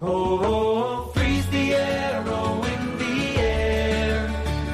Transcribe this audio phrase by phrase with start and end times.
[0.00, 4.30] Oh, freeze the arrow in the air.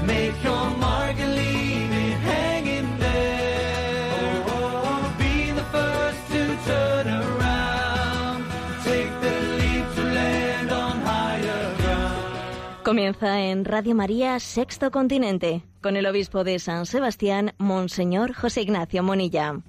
[0.07, 4.43] Make your mark and leave it hanging there.
[4.49, 8.45] Oh, be the first to turn around.
[8.85, 12.85] Take the leap to land on higher ground.
[12.85, 19.03] Comienza en Radio María Sexto Continente con el obispo de San Sebastián, Monseñor José Ignacio
[19.03, 19.63] Monilla.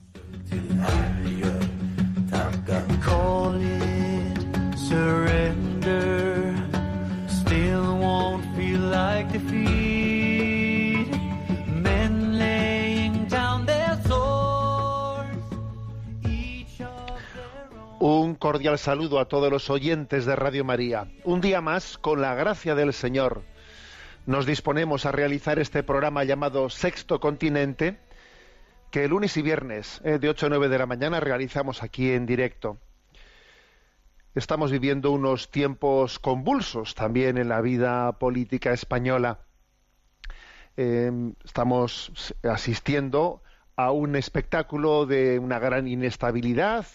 [3.02, 3.86] Call it
[18.00, 21.08] Un cordial saludo a todos los oyentes de Radio María.
[21.23, 23.44] Un día más, con la gracia del Señor,
[24.26, 28.00] nos disponemos a realizar este programa llamado Sexto Continente,
[28.90, 32.26] que lunes y viernes eh, de 8 a 9 de la mañana realizamos aquí en
[32.26, 32.80] directo.
[34.35, 39.39] Estamos viviendo unos tiempos convulsos también en la vida política española.
[40.75, 41.09] Eh,
[41.45, 43.42] estamos asistiendo
[43.77, 46.86] a un espectáculo de una gran inestabilidad,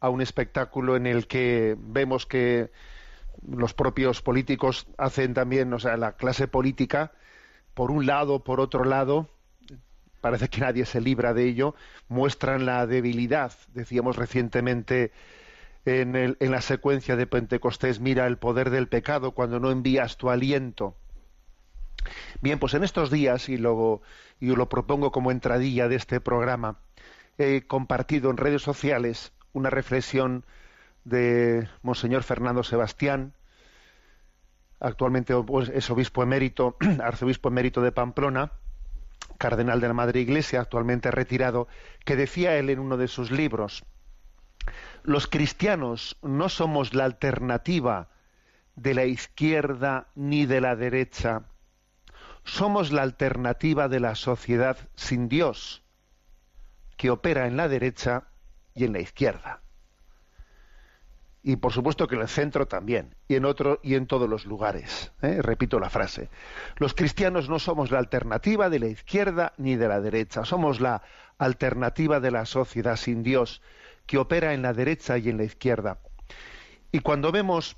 [0.00, 2.70] a un espectáculo en el que vemos que
[3.46, 7.12] los propios políticos hacen también, o sea, la clase política,
[7.74, 9.28] por un lado, por otro lado,
[10.22, 11.74] parece que nadie se libra de ello,
[12.08, 13.52] muestran la debilidad.
[13.74, 15.12] Decíamos recientemente
[15.88, 20.96] en, la secuencia de Pentecostés, mira el poder del pecado cuando no envías tu aliento.
[22.40, 24.02] Bien, pues en estos días, y lo,
[24.40, 26.78] y lo propongo como entradilla de este programa,
[27.38, 30.44] he compartido en redes sociales una reflexión
[31.04, 33.34] de Monseñor Fernando Sebastián,
[34.80, 35.34] actualmente
[35.72, 38.52] es obispo emérito, arzobispo emérito de Pamplona,
[39.38, 41.68] cardenal de la Madre Iglesia, actualmente retirado,
[42.04, 43.84] que decía él en uno de sus libros,
[45.02, 48.08] los cristianos no somos la alternativa
[48.76, 51.42] de la izquierda ni de la derecha,
[52.44, 55.82] somos la alternativa de la sociedad sin Dios,
[56.96, 58.24] que opera en la derecha
[58.74, 59.60] y en la izquierda.
[61.42, 64.44] Y por supuesto que en el centro también, y en otro y en todos los
[64.44, 65.12] lugares.
[65.22, 65.40] ¿eh?
[65.40, 66.30] Repito la frase.
[66.76, 71.02] Los cristianos no somos la alternativa de la izquierda ni de la derecha, somos la
[71.38, 73.62] alternativa de la sociedad sin Dios,
[74.08, 75.98] que opera en la derecha y en la izquierda.
[76.90, 77.76] Y cuando vemos,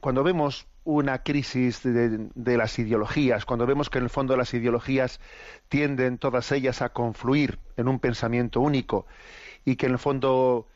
[0.00, 4.52] cuando vemos una crisis de, de las ideologías, cuando vemos que en el fondo las
[4.52, 5.18] ideologías
[5.68, 9.06] tienden todas ellas a confluir en un pensamiento único
[9.64, 10.66] y que en el fondo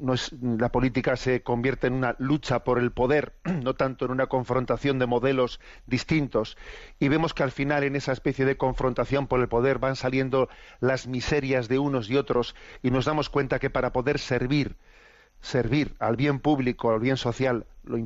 [0.00, 4.12] no es- la política se convierte en una lucha por el poder, no tanto en
[4.12, 6.56] una confrontación de modelos distintos.
[6.98, 10.48] Y vemos que al final en esa especie de confrontación por el poder van saliendo
[10.80, 14.76] las miserias de unos y otros y nos damos cuenta que para poder servir,
[15.40, 17.96] servir al bien público, al bien social, lo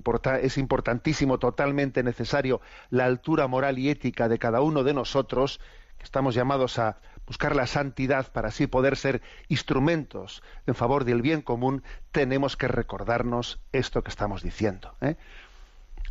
[0.41, 2.61] es importantísimo, totalmente necesario
[2.91, 5.61] la altura moral y ética de cada uno de nosotros,
[6.05, 11.43] estamos llamados a buscar la santidad para así poder ser instrumentos en favor del bien
[11.43, 11.83] común,
[12.13, 14.95] tenemos que recordarnos esto que estamos diciendo.
[15.01, 15.17] ¿eh?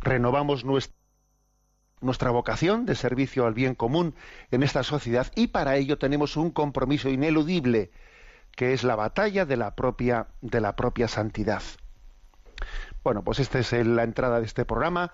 [0.02, 0.94] Renovamos nuestra
[2.00, 4.14] nuestra vocación de servicio al bien común
[4.50, 7.92] en esta sociedad y para ello tenemos un compromiso ineludible
[8.50, 11.62] que es la batalla de la propia de la propia santidad.
[13.02, 15.12] Bueno, pues esta es la entrada de este programa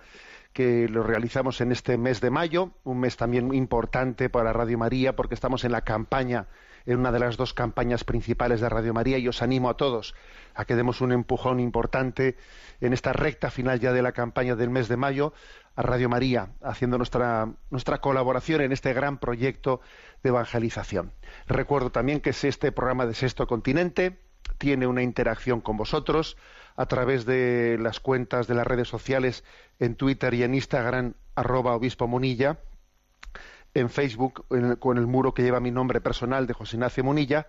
[0.53, 5.15] que lo realizamos en este mes de mayo, un mes también importante para Radio María
[5.15, 6.47] porque estamos en la campaña,
[6.85, 10.13] en una de las dos campañas principales de Radio María y os animo a todos
[10.55, 12.35] a que demos un empujón importante
[12.81, 15.33] en esta recta final ya de la campaña del mes de mayo
[15.75, 19.79] a Radio María, haciendo nuestra, nuestra colaboración en este gran proyecto
[20.23, 21.13] de evangelización.
[21.47, 24.19] Recuerdo también que es este programa de Sexto Continente
[24.57, 26.37] tiene una interacción con vosotros
[26.75, 29.43] a través de las cuentas de las redes sociales
[29.79, 32.59] en Twitter y en Instagram, arroba obispo Munilla,
[33.73, 37.47] en Facebook en con el muro que lleva mi nombre personal de José Ignacio Munilla,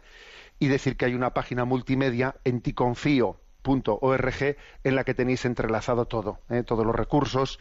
[0.58, 6.38] y decir que hay una página multimedia en ticonfío.org en la que tenéis entrelazado todo,
[6.50, 6.62] ¿eh?
[6.62, 7.58] todos los recursos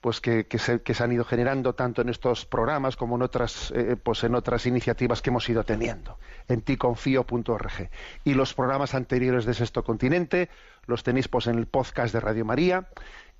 [0.00, 3.22] pues que, que se, que se han ido generando tanto en estos programas como en
[3.22, 6.18] otras eh, pues en otras iniciativas que hemos ido teniendo
[6.48, 7.90] en ticonfío.org
[8.24, 10.48] y los programas anteriores de Sexto Continente
[10.86, 12.88] los tenéis pues en el podcast de Radio María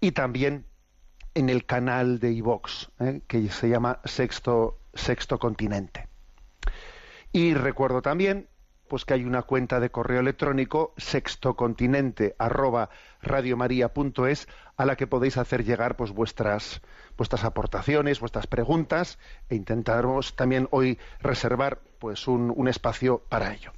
[0.01, 0.67] y también
[1.35, 6.09] en el canal de iVox eh, que se llama Sexto Sexto Continente.
[7.33, 8.49] Y recuerdo también
[8.91, 12.91] pues que hay una cuenta de correo electrónico sextocontinente arroba
[13.23, 16.83] radiomaria.es a la que podéis hacer llegar pues vuestras
[17.17, 23.73] vuestras aportaciones, vuestras preguntas e intentaremos también hoy reservar pues un, espacio para ello.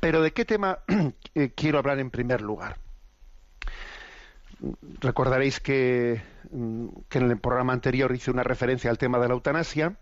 [0.00, 0.80] Pero de qué tema
[1.36, 2.78] eh, quiero hablar en primer lugar.
[5.00, 6.20] recordaréis que,
[6.50, 9.98] mm, que en el programa anterior hice una referencia al tema de la eutanasia,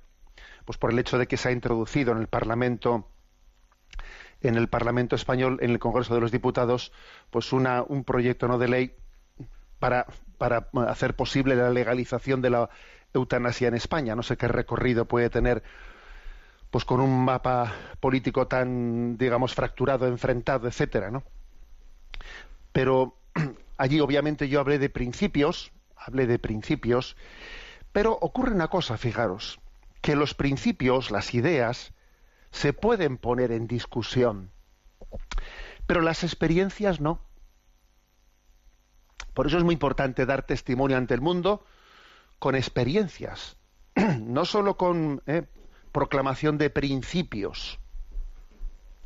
[0.64, 3.10] pues por el hecho de que se ha introducido en el Parlamento
[4.42, 6.92] en el Parlamento español, en el Congreso de los Diputados,
[7.30, 8.94] pues una, un proyecto no de ley
[9.78, 10.06] para,
[10.38, 12.70] para hacer posible la legalización de la
[13.14, 14.14] eutanasia en España.
[14.14, 15.62] No sé qué recorrido puede tener
[16.70, 21.22] pues con un mapa político tan, digamos, fracturado, enfrentado, etcétera, ¿no?
[22.72, 23.16] Pero
[23.78, 27.16] allí obviamente yo hablé de principios, hablé de principios,
[27.92, 29.58] pero ocurre una cosa, fijaros,
[30.02, 31.94] que los principios, las ideas,
[32.56, 34.50] se pueden poner en discusión,
[35.86, 37.20] pero las experiencias no.
[39.34, 41.66] Por eso es muy importante dar testimonio ante el mundo
[42.38, 43.58] con experiencias,
[44.20, 45.42] no solo con eh,
[45.92, 47.78] proclamación de principios.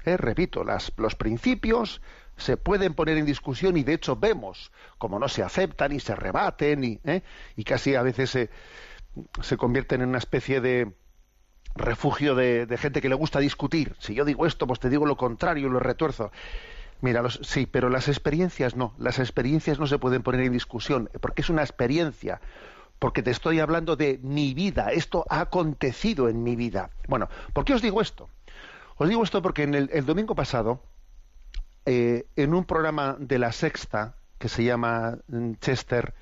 [0.04, 2.00] Eh, repito, los principios
[2.36, 6.14] se pueden poner en discusión y de hecho vemos como no se aceptan y se
[6.14, 7.22] rebaten y, eh,
[7.56, 8.50] y casi a veces se,
[9.42, 10.94] se convierten en una especie de,
[11.74, 13.94] refugio de, gente que le gusta discutir.
[13.98, 16.30] Si yo digo esto, pues te digo lo contrario lo retuerzo.
[17.00, 18.94] Mira, sí, pero las experiencias no.
[18.98, 22.40] Las experiencias no se pueden poner en discusión, porque es una experiencia.
[22.98, 24.92] Porque te estoy hablando de mi vida.
[24.92, 26.90] Esto ha acontecido en mi vida.
[27.08, 28.28] Bueno, ¿por qué os digo esto?
[28.96, 30.82] Os digo esto porque en el, domingo pasado,
[31.86, 36.12] eh, en un programa de la Sexta, que se llama mm, Chester,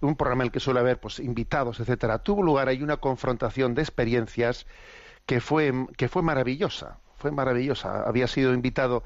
[0.00, 3.74] un programa en el que suele haber pues, invitados, etcétera, tuvo lugar ahí una confrontación
[3.74, 4.66] de experiencias
[5.26, 8.02] que fue, que fue maravillosa, fue maravillosa.
[8.02, 9.04] Había sido invitado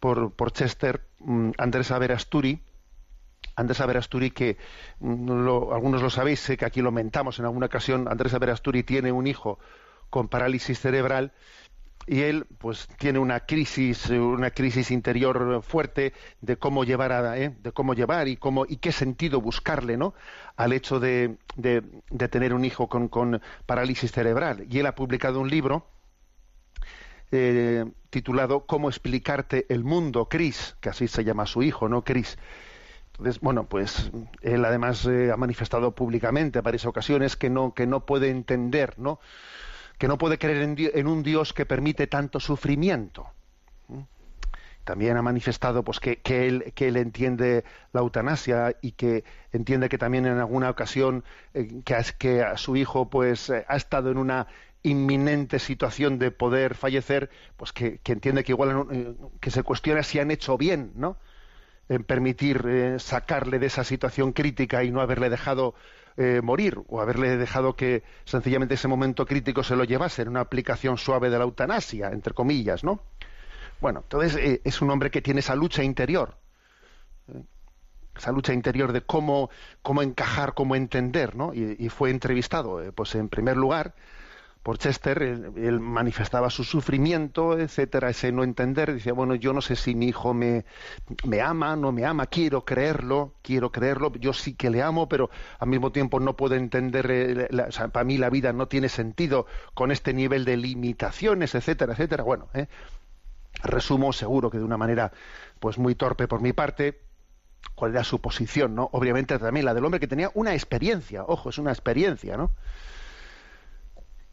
[0.00, 2.62] por, por Chester mm, Andrés Averasturi,
[3.56, 4.58] Andrés Averasturi que
[5.00, 5.30] mm,
[5.72, 9.26] algunos lo sabéis, sé que aquí lo mentamos en alguna ocasión, Andrés Averasturi tiene un
[9.26, 9.58] hijo
[10.10, 11.32] con parálisis cerebral
[12.06, 17.56] y él pues tiene una crisis una crisis interior fuerte de cómo llevar a, ¿eh?
[17.60, 20.14] de cómo llevar y cómo y qué sentido buscarle no
[20.56, 21.82] al hecho de, de,
[22.28, 25.86] tener un hijo con, con, parálisis cerebral y él ha publicado un libro
[27.32, 32.38] eh, titulado cómo explicarte el mundo Cris que así se llama su hijo no Cris
[33.18, 34.10] entonces, bueno, pues
[34.42, 38.98] él además eh, ha manifestado públicamente a varias ocasiones que no, que no puede entender,
[38.98, 39.20] ¿no?
[39.98, 43.28] Que no puede creer en, un Dios que permite tanto sufrimiento.
[43.88, 44.00] ¿Mm?
[44.84, 49.98] También ha manifestado pues, que, él, que él entiende la eutanasia y que entiende que
[49.98, 54.18] también en alguna ocasión eh, que, que, a su hijo pues, eh, ha estado en
[54.18, 54.46] una
[54.82, 60.20] inminente situación de poder fallecer, pues que, entiende que igual eh, que se cuestiona si
[60.20, 61.16] han hecho bien, ¿no?
[61.88, 65.74] En permitir sacarle de esa situación crítica y no haberle dejado
[66.16, 70.40] eh, morir o haberle dejado que sencillamente ese momento crítico se lo llevase en una
[70.40, 73.00] aplicación suave de la eutanasia, entre comillas, ¿no?
[73.80, 76.36] Bueno, entonces eh, es un hombre que tiene esa lucha interior,
[77.28, 77.42] ¿eh?
[78.16, 79.50] esa lucha interior de cómo,
[79.82, 81.52] cómo encajar, cómo entender, ¿no?
[81.52, 83.94] Y, y fue entrevistado, pues en primer lugar,
[84.66, 89.76] por Chester, él, manifestaba su sufrimiento, etcétera, ese no entender, decía, bueno, yo no sé
[89.76, 90.64] si mi hijo me,
[91.24, 95.30] me ama, no me ama, quiero creerlo, quiero creerlo, yo sí que le amo, pero
[95.60, 97.48] al mismo tiempo no puedo entender, eh,
[97.92, 102.24] para mí la vida no tiene sentido con este nivel de limitaciones, etcétera, etcétera.
[102.24, 102.66] Bueno, eh,
[103.62, 105.12] resumo seguro que de una manera
[105.60, 107.02] pues muy torpe por mi parte,
[107.76, 108.90] cuál era su posición, ¿no?
[108.90, 112.50] Obviamente también la del hombre que tenía una experiencia, ojo, es una experiencia, ¿no?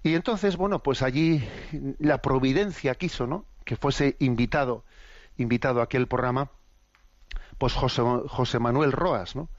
[0.03, 1.47] Y entonces, bueno, pues allí
[1.97, 3.45] la providencia quiso, ¿no?
[3.63, 4.83] Que fuese invitado,
[5.37, 6.51] invitado a aquel programa,
[7.57, 9.49] pues José, José Manuel Roas, ¿no?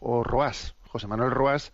[0.00, 0.74] O Roas.
[0.88, 1.72] José Manuel Roas,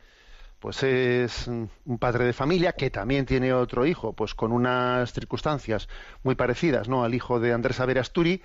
[0.58, 5.88] pues es un padre de familia que también tiene otro hijo, pues con unas circunstancias
[6.22, 7.04] muy parecidas, ¿no?
[7.04, 8.42] Al hijo de Andrés Averasturi,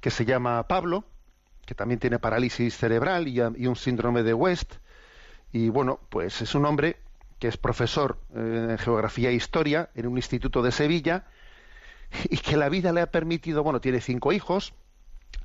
[0.00, 1.04] que se llama Pablo,
[1.66, 4.76] que también tiene parálisis cerebral y, y un síndrome de West.
[5.52, 6.96] Y bueno, pues es un hombre
[7.38, 11.26] que es profesor eh, en geografía e historia en un instituto de Sevilla
[12.30, 14.74] y que la vida le ha permitido, bueno, tiene cinco hijos,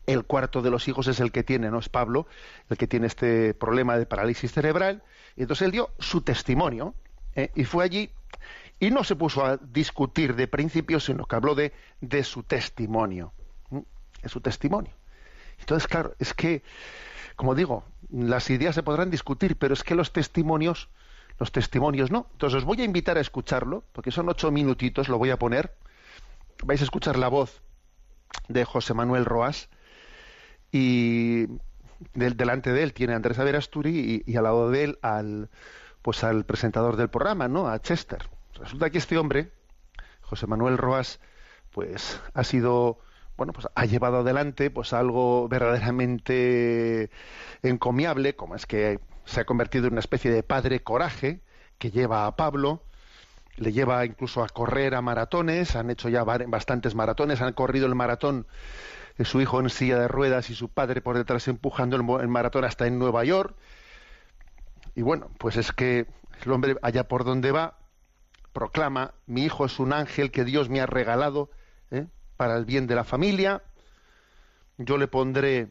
[0.06, 2.28] el cuarto de los hijos es el que tiene, no es Pablo,
[2.70, 5.04] el que tiene este problema de parálisis cerebral,
[5.36, 6.96] y entonces él dio su testimonio
[7.36, 8.12] eh, y fue allí
[8.80, 11.72] y no se puso a discutir de principios, sino que habló de,
[12.02, 13.32] de su testimonio,
[13.70, 14.94] de su testimonio.
[15.60, 16.64] Entonces, claro, es que,
[17.36, 20.90] como digo, las ideas se podrán discutir, pero es que los testimonios
[21.42, 22.28] los testimonios no.
[22.34, 25.74] Entonces os voy a invitar a escucharlo, porque son ocho minutitos, lo voy a poner.
[26.64, 27.64] Vais a escuchar la voz
[28.48, 29.68] de José Manuel Roas
[30.72, 31.48] y
[32.14, 35.50] delante de él tiene a Andrés Averasturi y, al lado de él al
[36.04, 37.68] pues al presentador del programa, ¿no?
[37.68, 38.30] A Chester.
[38.60, 39.52] Resulta que este hombre,
[40.22, 41.20] José Manuel Roas,
[41.72, 43.00] pues ha sido
[43.36, 47.10] bueno, pues ha llevado adelante pues algo verdaderamente
[47.64, 49.00] encomiable, como es que
[49.32, 51.42] se ha convertido en una especie de padre coraje
[51.78, 52.84] que lleva a Pablo,
[53.58, 57.96] le lleva incluso a correr a maratones, han hecho ya bastantes maratones, han corrido el
[57.96, 58.46] maratón
[59.26, 62.88] su hijo en silla de ruedas y su padre por detrás empujando el, maratón hasta
[62.88, 63.56] en Nueva York.
[64.96, 66.08] Y bueno, pues es que
[66.44, 67.78] el hombre allá por donde va
[68.54, 71.50] proclama, mi hijo es un ángel que Dios me ha regalado
[71.90, 72.08] ¿eh?
[72.36, 73.62] para el bien de la familia,
[74.78, 75.70] yo le pondré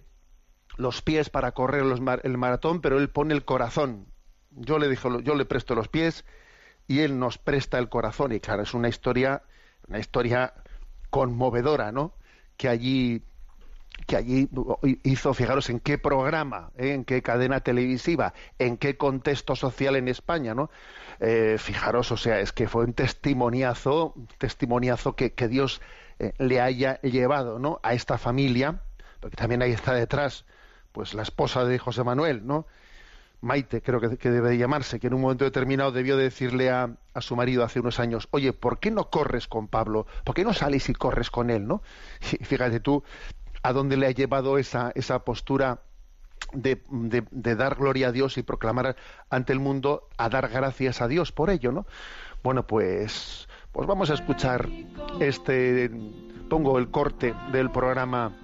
[0.80, 1.84] los pies para correr
[2.22, 4.06] el maratón, pero él pone el corazón.
[4.50, 6.24] Yo le, dijo, yo le presto los pies
[6.88, 8.32] y él nos presta el corazón.
[8.32, 9.42] Y claro, es una historia,
[9.88, 10.54] una historia
[11.10, 12.14] conmovedora, ¿no?
[12.56, 13.22] Que allí
[14.06, 14.48] que allí
[15.02, 16.94] hizo, fijaros en qué programa, ¿eh?
[16.94, 20.70] en qué cadena televisiva, en qué contexto social en España, ¿no?
[21.20, 25.82] Eh, fijaros, o sea, es que fue un testimoniazo, testimoniazo que, que Dios
[26.18, 27.78] eh, le haya llevado, ¿no?
[27.82, 28.82] A esta familia,
[29.20, 30.46] porque también ahí está detrás,
[30.92, 32.66] pues la esposa de José Manuel, ¿no?
[33.42, 37.36] Maite, creo que, debe llamarse, que en un momento determinado debió decirle a, a, su
[37.36, 40.06] marido hace unos años, oye, ¿por qué no corres con Pablo?
[40.24, 41.82] ¿Por qué no sales y corres con él, no?
[42.38, 43.02] Y fíjate tú,
[43.62, 45.80] a dónde le ha llevado esa, esa postura
[46.52, 48.96] de, de, dar gloria a Dios y proclamar
[49.30, 51.86] ante el mundo a dar gracias a Dios por ello, ¿no?
[52.42, 54.68] Bueno, pues, pues vamos a escuchar
[55.20, 55.90] este,
[56.48, 58.36] pongo el corte del programa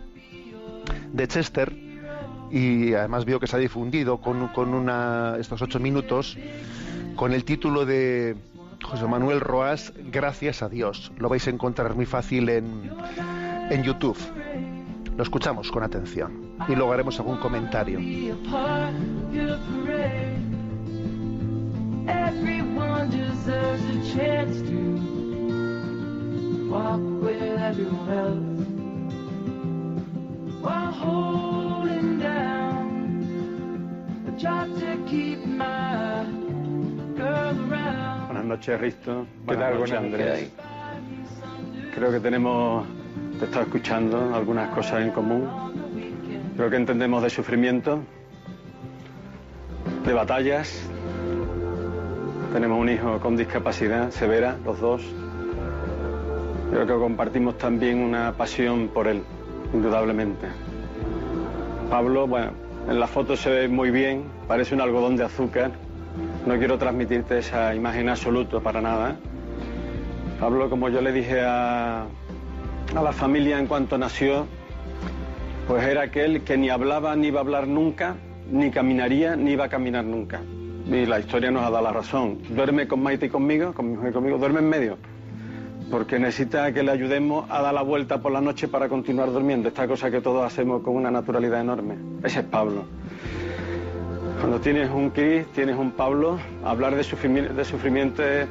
[1.12, 1.85] de Chester
[2.50, 6.36] y además veo que se ha difundido con, con una, estos ocho minutos
[7.16, 8.36] con el título de
[8.82, 11.12] José Manuel Roas, Gracias a Dios.
[11.18, 12.90] Lo vais a encontrar muy fácil en,
[13.70, 14.18] en YouTube.
[15.16, 17.98] Lo escuchamos con atención y luego haremos algún comentario.
[30.66, 33.22] While holding down
[34.26, 36.26] a job to keep my
[37.14, 38.26] girl around.
[38.26, 39.26] Buenas noches, Risto.
[39.44, 40.50] Buenas noches, Andrés.
[41.94, 42.84] Creo que tenemos
[43.38, 45.46] te he estado escuchando algunas cosas en común.
[46.56, 48.00] Creo que entendemos de sufrimiento,
[50.04, 50.82] de batallas.
[52.52, 55.02] Tenemos un hijo con discapacidad severa, los dos.
[56.70, 59.22] Creo que compartimos también una pasión por él,
[59.72, 60.46] indudablemente.
[61.90, 62.52] Pablo, bueno,
[62.88, 65.72] en la foto se ve muy bien, parece un algodón de azúcar.
[66.46, 69.16] No quiero transmitirte esa imagen absoluta para nada.
[70.40, 72.06] Pablo, como yo le dije a,
[72.94, 74.46] a la familia en cuanto nació,
[75.66, 78.16] pues era aquel que ni hablaba ni iba a hablar nunca,
[78.50, 80.40] ni caminaría ni iba a caminar nunca.
[80.86, 82.38] Y la historia nos ha dado la razón.
[82.50, 84.98] Duerme con Maite y conmigo, con mi mujer y conmigo, duerme en medio.
[85.90, 89.68] Porque necesita que le ayudemos a dar la vuelta por la noche para continuar durmiendo.
[89.68, 91.96] Esta cosa que todos hacemos con una naturalidad enorme.
[92.24, 92.84] Ese es Pablo.
[94.40, 98.46] Cuando tienes un Cris, tienes un Pablo, hablar de sufrimiento, de sufrimiento es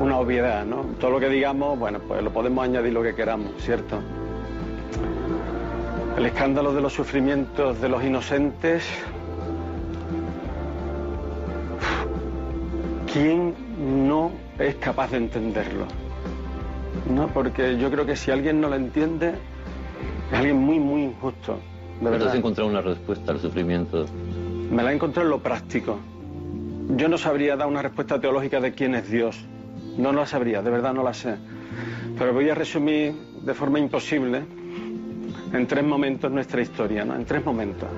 [0.00, 0.82] una obviedad, ¿no?
[1.00, 3.98] Todo lo que digamos, bueno, pues lo podemos añadir lo que queramos, ¿cierto?
[6.16, 8.84] El escándalo de los sufrimientos de los inocentes.
[13.12, 13.54] ¿Quién
[14.06, 15.86] no es capaz de entenderlo?
[17.10, 17.28] ¿No?
[17.28, 19.34] Porque yo creo que si alguien no lo entiende,
[20.30, 21.58] es alguien muy, muy injusto.
[22.00, 22.28] De verdad.
[22.28, 24.06] has encontrado una respuesta al sufrimiento?
[24.70, 25.98] Me la he encontrado en lo práctico.
[26.96, 29.44] Yo no sabría dar una respuesta teológica de quién es Dios.
[29.98, 31.36] No la sabría, de verdad no la sé.
[32.18, 34.42] Pero voy a resumir de forma imposible
[35.52, 37.14] en tres momentos nuestra historia, ¿no?
[37.16, 37.88] En tres momentos.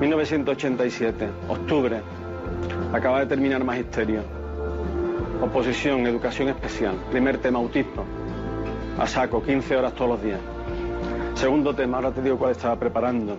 [0.00, 2.00] 1987, octubre,
[2.92, 4.22] acaba de terminar magisterio.
[5.42, 6.96] Oposición, educación especial.
[7.10, 8.04] Primer tema, autismo.
[8.98, 10.40] A saco, 15 horas todos los días.
[11.34, 13.36] Segundo tema, ahora te digo cuál estaba preparando.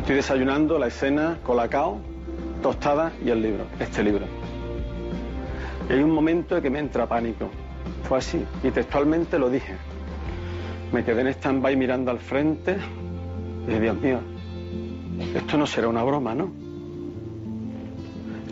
[0.00, 2.00] Estoy desayunando la escena, colacao,
[2.62, 4.26] tostada y el libro, este libro.
[5.88, 7.48] Y hay un momento en que me entra pánico.
[8.04, 8.44] Fue así.
[8.62, 9.76] Y textualmente lo dije.
[10.92, 12.76] Me quedé en stand-by mirando al frente
[13.66, 14.18] y Dios mío,
[15.34, 16.50] esto no será una broma, ¿no?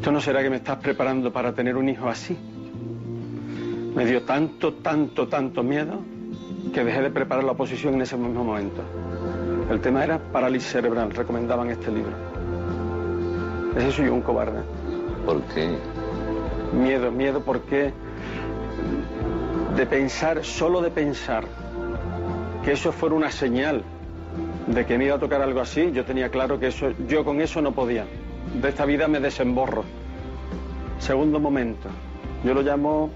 [0.00, 2.34] Esto no será que me estás preparando para tener un hijo así.
[3.94, 6.00] Me dio tanto, tanto, tanto miedo
[6.72, 8.80] que dejé de preparar la oposición en ese mismo momento.
[9.70, 12.12] El tema era parálisis cerebral, recomendaban este libro.
[13.76, 14.62] Ese soy un cobarde.
[15.26, 15.76] ¿Por qué?
[16.72, 17.92] Miedo, miedo porque
[19.76, 21.44] de pensar, solo de pensar
[22.64, 23.82] que eso fuera una señal
[24.66, 27.42] de que me iba a tocar algo así, yo tenía claro que eso, yo con
[27.42, 28.06] eso no podía.
[28.60, 29.84] De esta vida me desemborro.
[30.98, 31.88] Segundo momento,
[32.44, 33.10] yo lo llamo,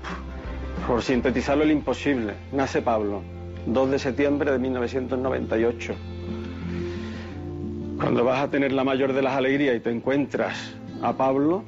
[0.87, 2.35] por sintetizarlo, el imposible.
[2.53, 3.23] Nace Pablo,
[3.67, 5.95] 2 de septiembre de 1998.
[7.99, 11.65] Cuando vas a tener la mayor de las alegrías y te encuentras a Pablo,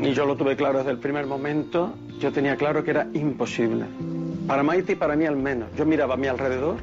[0.00, 3.84] y yo lo tuve claro desde el primer momento, yo tenía claro que era imposible.
[4.46, 5.68] Para Maite y para mí al menos.
[5.76, 6.76] Yo miraba a mi alrededor,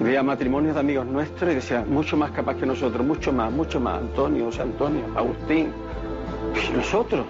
[0.00, 3.80] veía matrimonios de amigos nuestros y decía, mucho más capaz que nosotros, mucho más, mucho
[3.80, 4.00] más.
[4.00, 5.68] Antonio, José Antonio, Agustín.
[6.54, 7.26] Y nosotros.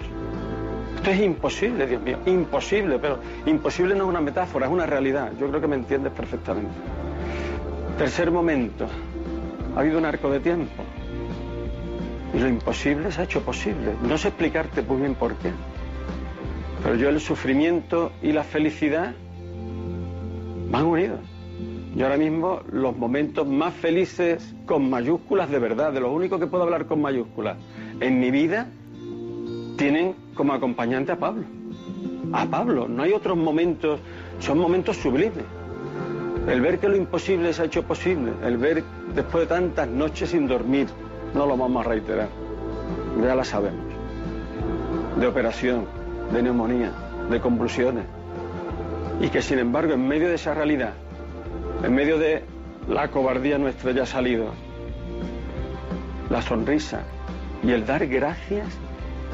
[0.95, 5.33] Esto es imposible, Dios mío, imposible, pero imposible no es una metáfora, es una realidad.
[5.39, 6.71] Yo creo que me entiendes perfectamente.
[7.97, 8.87] Tercer momento,
[9.75, 10.83] ha habido un arco de tiempo.
[12.33, 13.95] Y lo imposible se ha hecho posible.
[14.01, 15.51] No sé explicarte muy bien por qué.
[16.81, 19.13] Pero yo el sufrimiento y la felicidad
[20.69, 21.19] van unidos.
[21.95, 26.47] Yo ahora mismo los momentos más felices con mayúsculas de verdad, de lo único que
[26.47, 27.57] puedo hablar con mayúsculas
[27.99, 28.67] en mi vida,
[29.77, 31.43] tienen como acompañante a Pablo.
[32.31, 33.99] A Pablo, no hay otros momentos,
[34.39, 35.45] son momentos sublimes.
[36.47, 38.83] El ver que lo imposible se ha hecho posible, el ver
[39.13, 40.87] después de tantas noches sin dormir,
[41.35, 42.27] no lo vamos a reiterar,
[43.21, 43.85] ya la sabemos,
[45.19, 45.85] de operación,
[46.33, 46.91] de neumonía,
[47.29, 48.03] de convulsiones,
[49.21, 50.93] y que sin embargo en medio de esa realidad,
[51.83, 52.41] en medio de
[52.87, 54.47] la cobardía nuestra ya salido,
[56.29, 57.03] la sonrisa
[57.61, 58.67] y el dar gracias,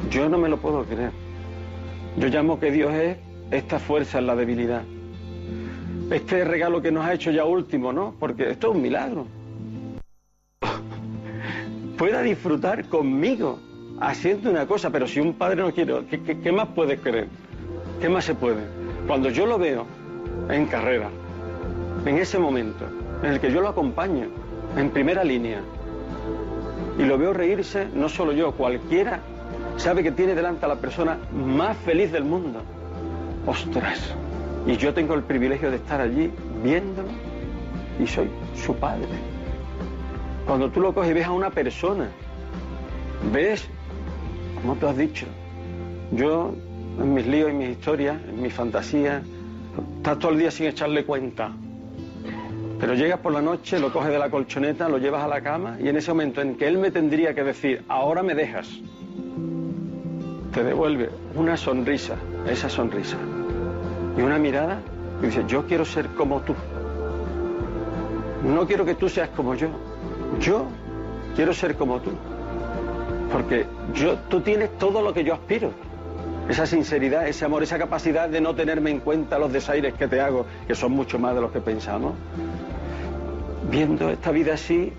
[0.09, 1.11] yo no me lo puedo creer.
[2.17, 3.17] Yo llamo que Dios es
[3.51, 4.81] esta fuerza en la debilidad.
[6.11, 8.15] Este regalo que nos ha hecho ya último, ¿no?
[8.19, 9.27] Porque esto es un milagro.
[11.97, 13.59] Pueda disfrutar conmigo
[13.99, 17.27] haciendo una cosa, pero si un padre no quiere, ¿qué, qué, qué más puede querer?
[18.01, 18.63] ¿Qué más se puede?
[19.05, 19.85] Cuando yo lo veo
[20.49, 21.09] en carrera,
[22.05, 22.85] en ese momento,
[23.23, 24.27] en el que yo lo acompaño,
[24.77, 25.61] en primera línea,
[26.97, 29.21] y lo veo reírse, no solo yo, cualquiera
[29.77, 32.61] sabe que tiene delante a la persona más feliz del mundo.
[33.45, 34.13] Ostras,
[34.67, 36.29] y yo tengo el privilegio de estar allí
[36.63, 37.07] viéndolo
[37.99, 39.07] y soy su padre.
[40.45, 42.09] Cuando tú lo coges y ves a una persona,
[43.31, 43.67] ves,
[44.61, 45.25] como tú has dicho,
[46.11, 46.53] yo
[46.99, 49.23] en mis líos, en mis historias, en mis fantasías,
[49.97, 51.51] estás todo el día sin echarle cuenta.
[52.79, 55.77] Pero llegas por la noche, lo coges de la colchoneta, lo llevas a la cama
[55.79, 58.69] y en ese momento en que él me tendría que decir, ahora me dejas,
[60.53, 62.15] te devuelve una sonrisa,
[62.47, 63.17] esa sonrisa,
[64.17, 64.81] y una mirada
[65.21, 66.55] y dice, yo quiero ser como tú.
[68.43, 69.67] No quiero que tú seas como yo.
[70.39, 70.65] Yo
[71.35, 72.11] quiero ser como tú.
[73.31, 75.71] Porque yo, tú tienes todo lo que yo aspiro.
[76.49, 80.19] Esa sinceridad, ese amor, esa capacidad de no tenerme en cuenta los desaires que te
[80.19, 82.15] hago, que son mucho más de los que pensamos.
[83.69, 84.91] Viendo esta vida así,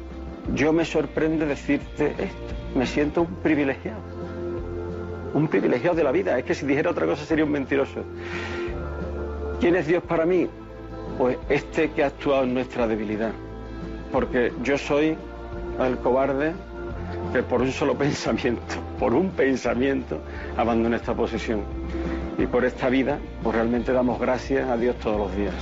[0.55, 2.55] yo me sorprende decirte esto.
[2.77, 3.99] Me siento un privilegiado.
[5.35, 6.39] Un privilegiado de la vida.
[6.39, 8.05] Es que si dijera otra cosa sería un mentiroso.
[9.59, 10.49] ¿Quién es Dios para mí?
[11.19, 13.33] Pues este que ha actuado en nuestra debilidad.
[14.13, 15.17] Porque yo soy
[15.81, 16.53] el cobarde
[17.33, 20.21] que por un solo pensamiento, por un pensamiento,
[20.57, 21.63] abandoné esta posición.
[22.39, 25.55] Y por esta vida, pues realmente damos gracias a Dios todos los días.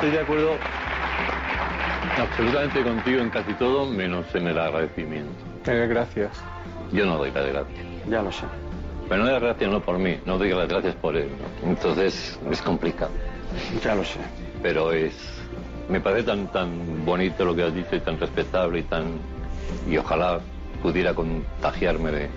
[0.00, 0.56] Estoy de acuerdo
[2.18, 5.32] absolutamente contigo en casi todo, menos en el agradecimiento.
[5.66, 6.30] Eh, gracias.
[6.92, 7.86] Yo no doy las gracias.
[8.08, 8.46] Ya lo sé.
[9.08, 11.28] Pero no doy las gracias no por mí, no doy las gracias por él.
[11.62, 11.70] ¿no?
[11.70, 13.10] Entonces es complicado.
[13.82, 14.20] Ya lo sé.
[14.62, 15.14] Pero es.
[15.88, 19.04] Me parece tan, tan bonito lo que has dicho y tan respetable y tan.
[19.88, 20.40] Y ojalá
[20.82, 22.28] pudiera contagiarme de,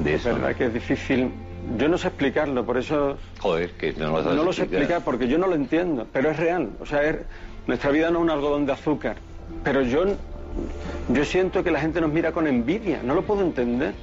[0.00, 0.34] de Es eso.
[0.34, 1.30] verdad que es difícil.
[1.78, 5.02] Yo no sé explicarlo, por eso Joder, que no lo sabes no lo sé explicar
[5.02, 6.70] porque yo no lo entiendo, pero es real.
[6.78, 7.16] O sea, es-
[7.66, 9.16] nuestra vida no es un algodón de azúcar.
[9.62, 10.04] Pero yo,
[11.08, 13.94] yo siento que la gente nos mira con envidia, no lo puedo entender.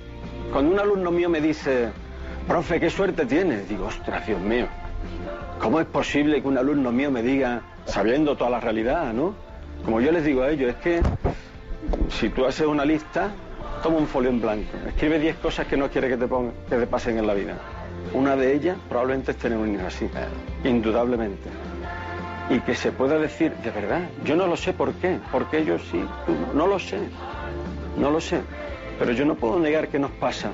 [0.52, 1.90] Cuando un alumno mío me dice,
[2.48, 4.68] profe, qué suerte tienes, digo, ostras, Dios mío,
[5.60, 9.36] ¿cómo es posible que un alumno mío me diga, sabiendo toda la realidad, ¿no?
[9.86, 11.02] Como yo les digo a ellos, es que
[12.10, 13.32] si tú haces una lista,
[13.82, 16.76] toma un folio en blanco, escribe 10 cosas que no quieres que te, pongan, que
[16.76, 17.58] te pasen en la vida.
[18.14, 20.10] Una de ellas probablemente es tener un hijo así,
[20.64, 21.50] indudablemente.
[22.52, 25.82] Y que se pueda decir, de verdad, yo no lo sé por qué, porque ellos
[25.90, 27.00] sí, tú no, no lo sé,
[27.98, 28.42] no lo sé,
[29.00, 30.52] pero yo no puedo negar que nos pasa.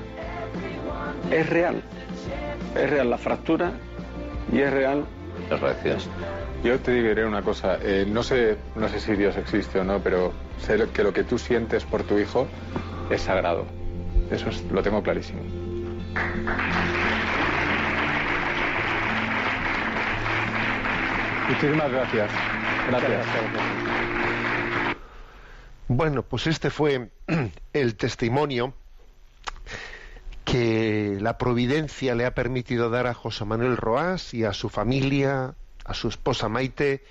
[1.32, 1.82] Es real,
[2.76, 3.72] es real la fractura
[4.52, 5.04] y es real
[5.50, 5.98] La reacción.
[6.62, 10.00] Yo te diré una cosa, eh, no sé, no sé si Dios existe o no,
[10.00, 12.46] pero sé que lo que tú sientes por tu hijo
[13.10, 13.64] es sagrado.
[14.30, 15.40] Eso es- lo tengo clarísimo.
[21.48, 22.30] Muchísimas gracias.
[22.88, 23.26] Gracias.
[25.88, 27.08] Bueno, pues este fue
[27.72, 28.74] el testimonio
[30.44, 35.54] que la providencia le ha permitido dar a José Manuel Roas y a su familia,
[35.84, 37.02] a su esposa Maite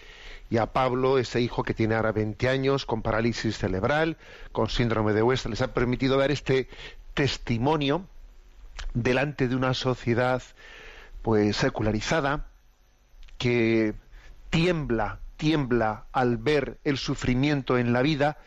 [0.50, 4.18] y a Pablo, ese hijo que tiene ahora 20 años, con parálisis cerebral,
[4.52, 6.70] con síndrome de West, les ha permitido dar este
[7.14, 8.06] testimonio
[8.94, 10.42] delante de una sociedad
[11.22, 12.46] pues secularizada
[13.38, 13.94] que
[14.58, 18.38] tiembla, tiembla al ver el sufrimiento en la vida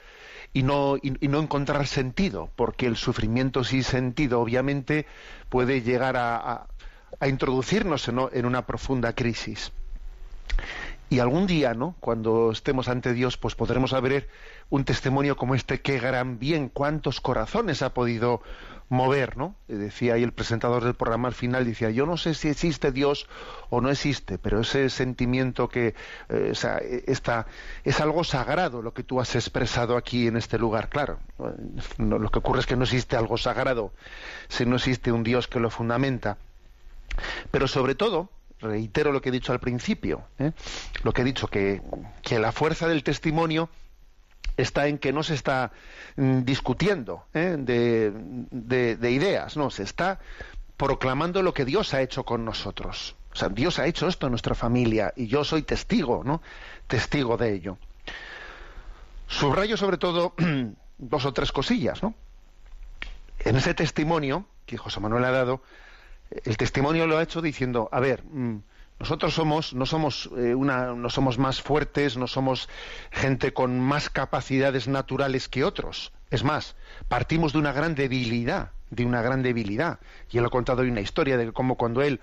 [0.53, 5.07] y no, encontrar sentido, porque el sufrimiento sin sentido obviamente
[5.49, 6.67] puede llegar a,
[7.21, 9.71] a, introducirnos en, en una profunda crisis.
[11.11, 11.97] Y algún día, ¿no?
[11.99, 14.29] Cuando estemos ante Dios, pues podremos ver
[14.71, 18.43] un testimonio como este, qué gran bien, cuántos corazones ha podido
[18.91, 19.57] mover, ¿no?
[19.67, 23.29] Decía ahí el presentador del programa al final, decía, yo no sé si existe Dios
[23.71, 25.95] o no existe, pero ese sentimiento que,
[26.29, 27.47] eh, o sea, esta,
[27.83, 31.19] es algo sagrado lo que tú has expresado aquí en este lugar, claro.
[31.99, 33.93] lo que ocurre es que no existe algo sagrado,
[34.49, 36.37] si no existe un Dios que lo fundamenta.
[37.51, 38.29] Pero sobre todo,
[38.61, 40.53] reitero lo que he dicho al principio, ¿eh?
[41.03, 41.83] lo que he dicho, que,
[42.23, 43.71] que la fuerza del testimonio
[44.57, 45.73] está en que no se está
[46.17, 47.57] mm, discutiendo ¿eh?
[47.59, 50.21] de, ideas, no, se está
[50.77, 53.17] proclamando lo que Dios ha hecho con nosotros.
[53.33, 56.43] O sea, Dios ha hecho esto en nuestra familia y yo soy testigo, ¿no?
[56.89, 57.79] Testigo de ello.
[59.29, 60.35] Subrayo sobre todo
[60.99, 62.15] dos o tres cosillas, ¿no?
[63.39, 65.63] En ese testimonio que José Manuel ha dado,
[66.31, 68.59] el testimonio lo ha hecho diciendo, a ver, mm,
[69.01, 72.69] nosotros somos, no somos eh, una, no somos más fuertes, no somos
[73.11, 76.13] gente con más capacidades naturales que otros.
[76.31, 76.77] Es más,
[77.09, 80.01] partimos de una gran debilidad, de una gran debilidad.
[80.31, 82.21] Y él ha contado hoy una historia de cómo cuando él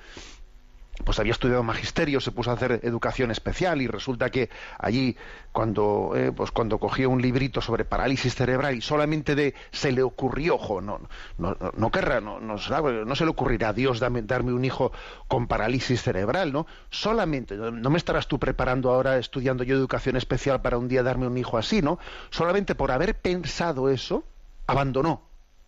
[1.04, 5.16] pues había estudiado magisterio, se puso a hacer educación especial y resulta que allí
[5.52, 10.04] cuando eh, pues cuando cogió un librito sobre parálisis cerebral y solamente de se le
[10.04, 11.00] ocurrió, ojo, no
[11.38, 14.92] no no, querrá, no, no, se le ocurrirá a Dios darme, darme, un hijo
[15.28, 16.68] con parálisis cerebral, ¿no?
[16.90, 21.28] Solamente, no me estarás tú preparando ahora estudiando yo educación especial para un día darme
[21.28, 22.00] un hijo así, ¿no?
[22.30, 24.24] Solamente por haber pensado eso,
[24.66, 25.22] abandonó,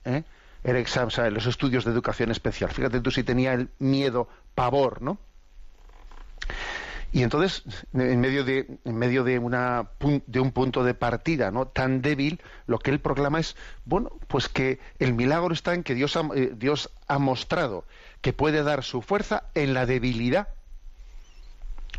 [0.05, 0.23] ¿eh?
[0.63, 2.71] El examen, sea, los estudios de educación especial.
[2.71, 5.17] Fíjate tú si tenía el miedo, pavor, ¿no?
[7.11, 9.89] Y entonces, en medio de, en medio de, una,
[10.27, 11.65] de un punto de partida ¿no?
[11.67, 15.95] tan débil, lo que él proclama es, bueno, pues que el milagro está en que
[15.95, 17.85] Dios ha, eh, Dios ha mostrado
[18.21, 20.49] que puede dar su fuerza en la debilidad.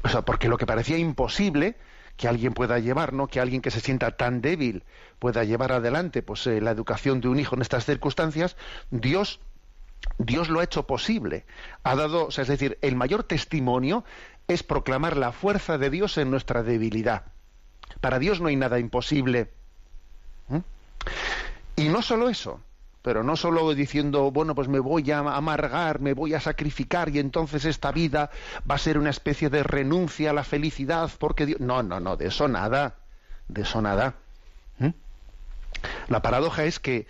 [0.04, 1.76] O sea, porque lo que parecía imposible
[2.20, 3.28] que alguien pueda llevar, ¿no?
[3.28, 4.84] Que alguien que se sienta tan débil
[5.18, 8.56] pueda llevar adelante, pues, eh, la educación de un hijo en estas circunstancias,
[8.90, 9.40] Dios
[10.18, 11.46] Dios lo ha hecho posible.
[11.82, 14.04] Ha dado, es decir, el mayor testimonio
[14.48, 17.24] es proclamar la fuerza de Dios en nuestra debilidad.
[18.02, 19.50] Para Dios no hay nada imposible.
[21.76, 22.60] Y no solo eso,
[23.02, 27.18] pero no solo diciendo, bueno, pues me voy a amargar, me voy a sacrificar y
[27.18, 28.30] entonces esta vida
[28.70, 31.60] va a ser una especie de renuncia a la felicidad porque Dios...
[31.60, 32.96] No, no, no, de eso nada,
[33.48, 34.14] de eso nada.
[36.08, 37.06] La paradoja es que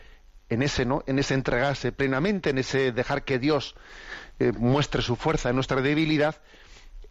[0.49, 1.03] en ese, ¿no?
[1.07, 3.75] En ese entregarse plenamente, en ese dejar que Dios
[4.39, 6.37] eh, muestre su fuerza en nuestra debilidad,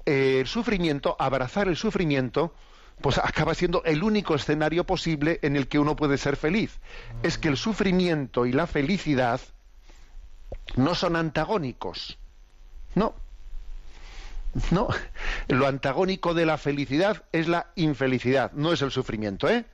[0.06, 2.54] eh, el sufrimiento, abrazar el sufrimiento,
[3.02, 6.80] pues acaba siendo el único escenario posible en el que uno puede ser feliz.
[7.24, 9.42] Es que el sufrimiento y la felicidad
[10.76, 12.18] no son antagónicos.
[12.96, 13.16] No.
[14.72, 14.88] No.
[15.48, 19.66] Lo antagónico de la felicidad es la infelicidad, no es el sufrimiento, ¿eh?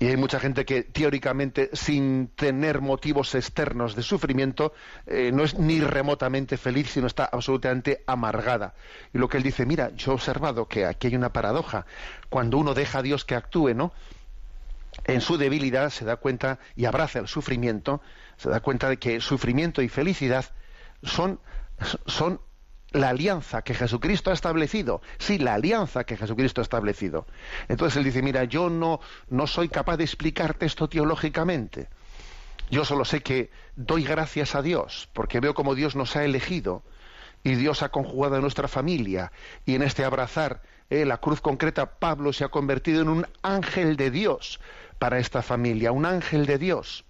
[0.00, 4.72] Y hay mucha gente que teóricamente, sin tener motivos externos de sufrimiento,
[5.06, 8.74] eh, no es ni remotamente feliz, sino está absolutamente amargada.
[9.12, 11.84] Y lo que él dice, mira, yo he observado que aquí hay una paradoja.
[12.28, 13.92] Cuando uno deja a Dios que actúe, ¿no?
[15.04, 18.00] En su debilidad se da cuenta y abraza el sufrimiento,
[18.36, 20.44] se da cuenta de que sufrimiento y felicidad
[21.02, 21.40] son,
[22.06, 22.40] son
[22.92, 25.02] la alianza que Jesucristo ha establecido.
[25.18, 27.26] Sí, la alianza que Jesucristo ha establecido.
[27.68, 31.88] Entonces él dice, mira, yo no, no soy capaz de explicarte esto teológicamente.
[32.70, 36.82] Yo solo sé que doy gracias a Dios, porque veo como Dios nos ha elegido
[37.42, 39.32] y Dios ha conjugado a nuestra familia.
[39.64, 43.96] Y en este abrazar eh, la cruz concreta, Pablo se ha convertido en un ángel
[43.96, 44.60] de Dios
[44.98, 47.04] para esta familia, un ángel de Dios.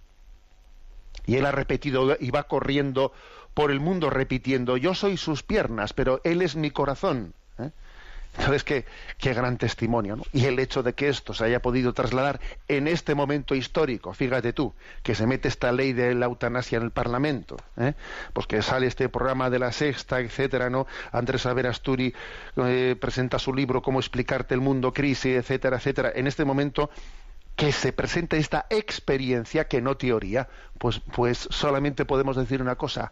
[1.25, 3.11] Y él ha repetido y va corriendo
[3.59, 7.33] por el mundo repitiendo, yo soy sus piernas, pero Él es mi corazón.
[7.57, 7.71] ¿eh?
[8.37, 8.85] Entonces, qué,
[9.17, 10.15] qué gran testimonio.
[10.15, 10.23] ¿no?
[10.31, 14.53] Y el hecho de que esto se haya podido trasladar en este momento histórico, fíjate
[14.53, 17.95] tú, que se mete esta ley de la eutanasia en el Parlamento, ¿eh?
[18.31, 20.87] pues que sale este programa de la sexta, etcétera, ¿no?
[21.11, 22.13] Andrés Averasturi
[22.55, 26.13] eh, presenta su libro Cómo explicarte el mundo, crisis, etcétera, etcétera.
[26.15, 26.91] En este momento
[27.59, 33.11] que se presente esta experiencia que no teoría, pues, pues solamente podemos decir una cosa.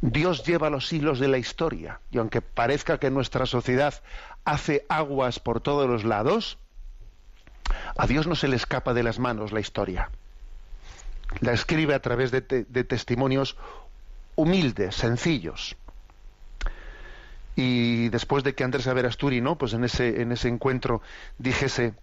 [0.00, 3.92] Dios lleva los hilos de la historia y aunque parezca que nuestra sociedad
[4.44, 6.56] hace aguas por todos los lados,
[7.98, 10.08] a Dios no se le escapa de las manos la historia.
[11.40, 13.56] La escribe a través de, testimonios
[14.36, 15.76] humildes, sencillos.
[17.56, 19.58] Y después de que Andrés Averasturi, ¿no?
[19.58, 21.02] Pues en ese, en ese encuentro
[21.38, 21.94] dijese,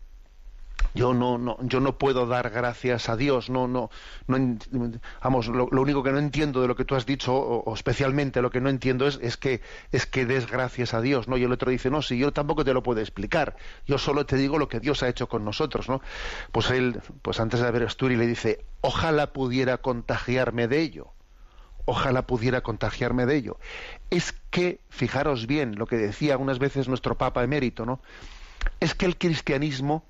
[0.94, 3.90] yo no, no, yo no puedo dar gracias a Dios, no, no,
[4.28, 4.58] no
[5.24, 8.50] vamos, lo, único que no entiendo de lo que tú has dicho, o, especialmente lo
[8.50, 11.38] que no entiendo es, es que es que des gracias a Dios, ¿no?
[11.38, 14.38] Y el otro dice, no, si yo tampoco te lo puedo explicar, yo solo te
[14.38, 16.02] digo lo que Dios ha hecho con nosotros, ¿no?
[16.52, 21.14] Pues él, pues antes de haber Asturi le dice, ojalá pudiera contagiarme de ello
[21.88, 23.58] ojalá pudiera contagiarme de ello.
[24.10, 28.02] Es que, fijaros bien lo que decía unas veces nuestro Papa emérito, ¿no?
[28.82, 30.04] Es que el cristianismo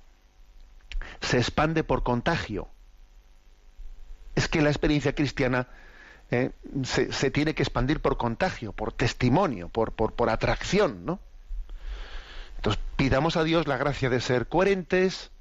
[1.28, 2.70] se expande por contagio.
[4.36, 5.68] Es que la experiencia cristiana
[6.32, 6.52] eh,
[6.84, 11.20] se, tiene que expandir por contagio, por testimonio, por, por, atracción, ¿no?
[12.56, 15.32] Entonces pidamos a Dios la gracia de ser coherentes,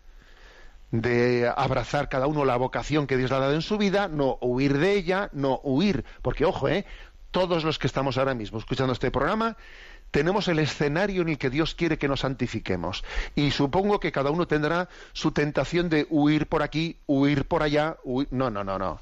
[0.90, 4.38] de abrazar cada uno la vocación que Dios le ha dado en su vida, no
[4.40, 6.85] huir de ella, no huir, porque ojo, eh,
[7.31, 9.57] todos los que estamos ahora mismo escuchando este programa,
[10.16, 13.05] tenemos el escenario en el que Dios quiere que nos santifiquemos.
[13.35, 17.98] Y supongo que cada uno tendrá su tentación de huir por aquí, huir por allá,
[18.31, 18.98] no, no, no, no.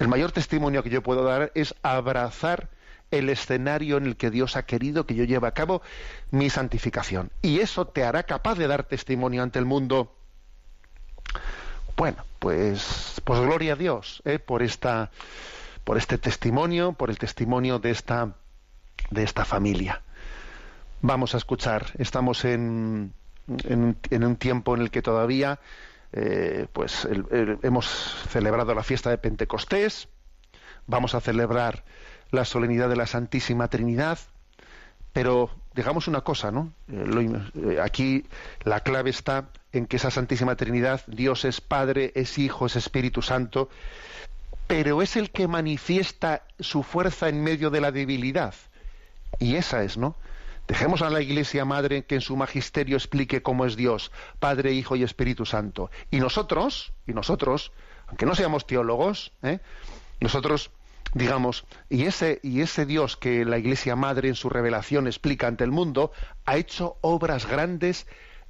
[0.00, 2.70] El mayor testimonio que yo puedo dar es abrazar
[3.12, 5.80] el escenario en el que Dios ha querido que yo lleve a cabo
[6.32, 7.30] mi santificación.
[7.40, 10.12] Y eso te hará capaz de dar testimonio ante el mundo
[11.96, 14.40] bueno, pues, pues gloria a Dios ¿eh?
[14.40, 15.12] por esta,
[15.84, 18.34] por este testimonio, por el testimonio de esta,
[19.10, 20.02] de esta familia.
[21.02, 21.86] Vamos a escuchar.
[21.98, 23.12] Estamos en,
[23.48, 25.60] en, un tiempo en el que todavía,
[26.12, 27.06] eh, pues,
[27.62, 27.86] hemos
[28.30, 30.08] celebrado la fiesta de Pentecostés.
[30.86, 31.84] Vamos a celebrar
[32.30, 34.18] la solemnidad de la Santísima Trinidad.
[35.12, 36.72] Pero digamos una cosa, ¿no?
[36.88, 38.26] Eh, aquí
[38.64, 43.22] la clave está en que esa Santísima Trinidad, Dios es Padre, es Hijo, es Espíritu
[43.22, 43.68] Santo,
[44.66, 48.54] pero es el que manifiesta su fuerza en medio de la debilidad.
[49.38, 50.16] Y esa es, ¿no?
[50.66, 54.96] Dejemos a la Iglesia Madre que en su magisterio explique cómo es Dios, Padre, Hijo
[54.96, 55.90] y Espíritu Santo.
[56.10, 57.72] Y nosotros, y nosotros,
[58.08, 59.60] aunque no seamos teólogos, ¿eh?
[60.20, 60.70] nosotros
[61.14, 65.64] digamos, y ese, y ese Dios que la Iglesia Madre en su revelación explica ante
[65.64, 66.12] el mundo,
[66.44, 68.06] ha hecho obras grandes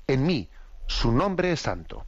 [0.06, 0.48] en mí,
[0.86, 2.06] su nombre es santo.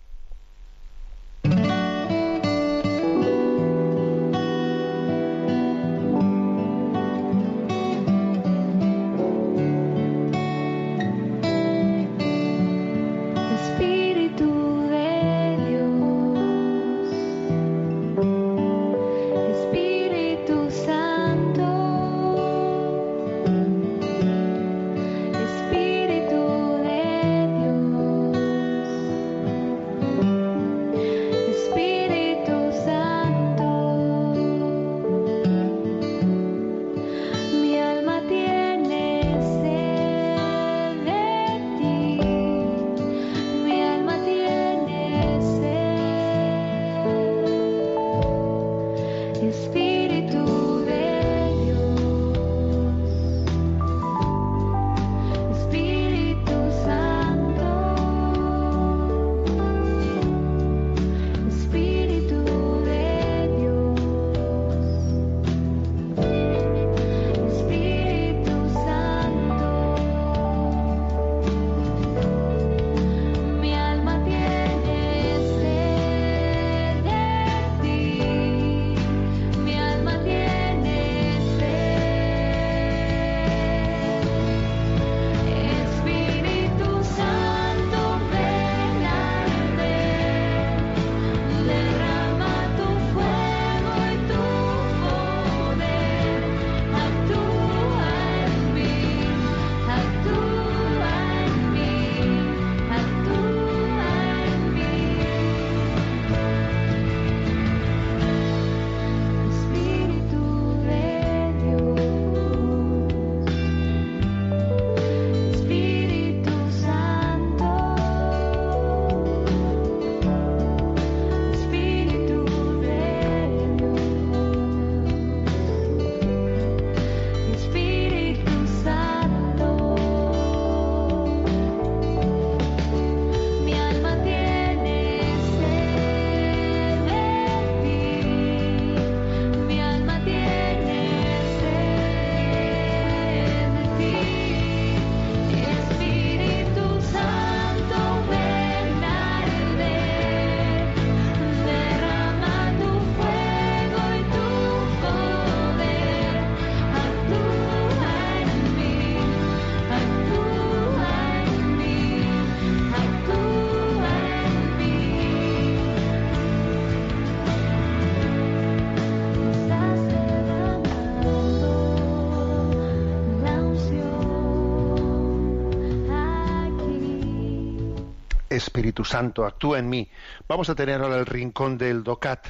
[178.59, 180.09] Espíritu Santo, actúa en mí.
[180.47, 182.49] Vamos a tener ahora el rincón del DOCAT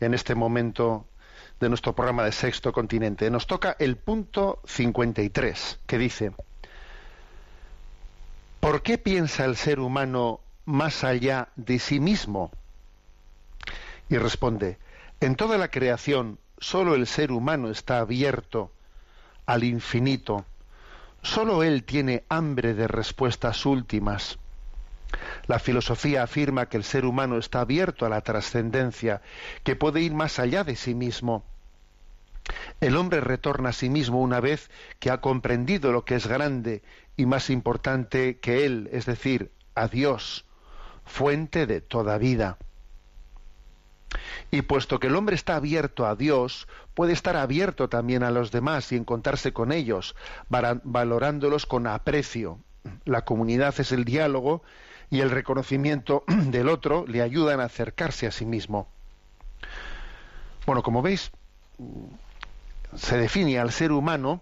[0.00, 1.06] en este momento
[1.60, 3.30] de nuestro programa de Sexto Continente.
[3.30, 6.32] Nos toca el punto 53, que dice,
[8.60, 12.50] ¿por qué piensa el ser humano más allá de sí mismo?
[14.08, 14.78] Y responde,
[15.20, 18.72] en toda la creación solo el ser humano está abierto
[19.46, 20.44] al infinito,
[21.22, 24.38] solo él tiene hambre de respuestas últimas.
[25.46, 29.22] La filosofía afirma que el ser humano está abierto a la trascendencia,
[29.64, 31.44] que puede ir más allá de sí mismo.
[32.80, 36.82] El hombre retorna a sí mismo una vez que ha comprendido lo que es grande
[37.16, 40.46] y más importante que él, es decir, a Dios,
[41.04, 42.58] fuente de toda vida.
[44.50, 48.50] Y puesto que el hombre está abierto a Dios, puede estar abierto también a los
[48.50, 50.16] demás y encontrarse con ellos,
[50.48, 52.58] valorándolos con aprecio.
[53.04, 54.62] La comunidad es el diálogo
[55.10, 58.88] y el reconocimiento del otro le ayudan a acercarse a sí mismo.
[60.66, 61.32] Bueno, como veis,
[62.94, 64.40] se define al ser humano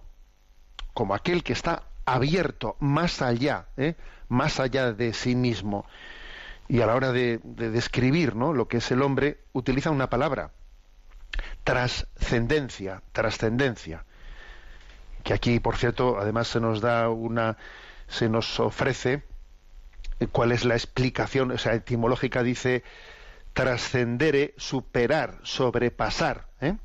[0.93, 3.95] como aquel que está abierto más allá, ¿eh?
[4.29, 5.87] más allá de sí mismo.
[6.69, 8.53] Y a la hora de, describir ¿no?
[8.53, 10.51] lo que es el hombre, utiliza una palabra,
[11.65, 14.05] trascendencia, trascendencia.
[15.25, 17.57] Que aquí, por cierto, además se nos da una,
[18.07, 19.23] se nos ofrece
[20.33, 22.83] cuál es la explicación, o sea, etimológica dice
[23.53, 26.47] trascendere, superar, sobrepasar.
[26.61, 26.77] ¿eh?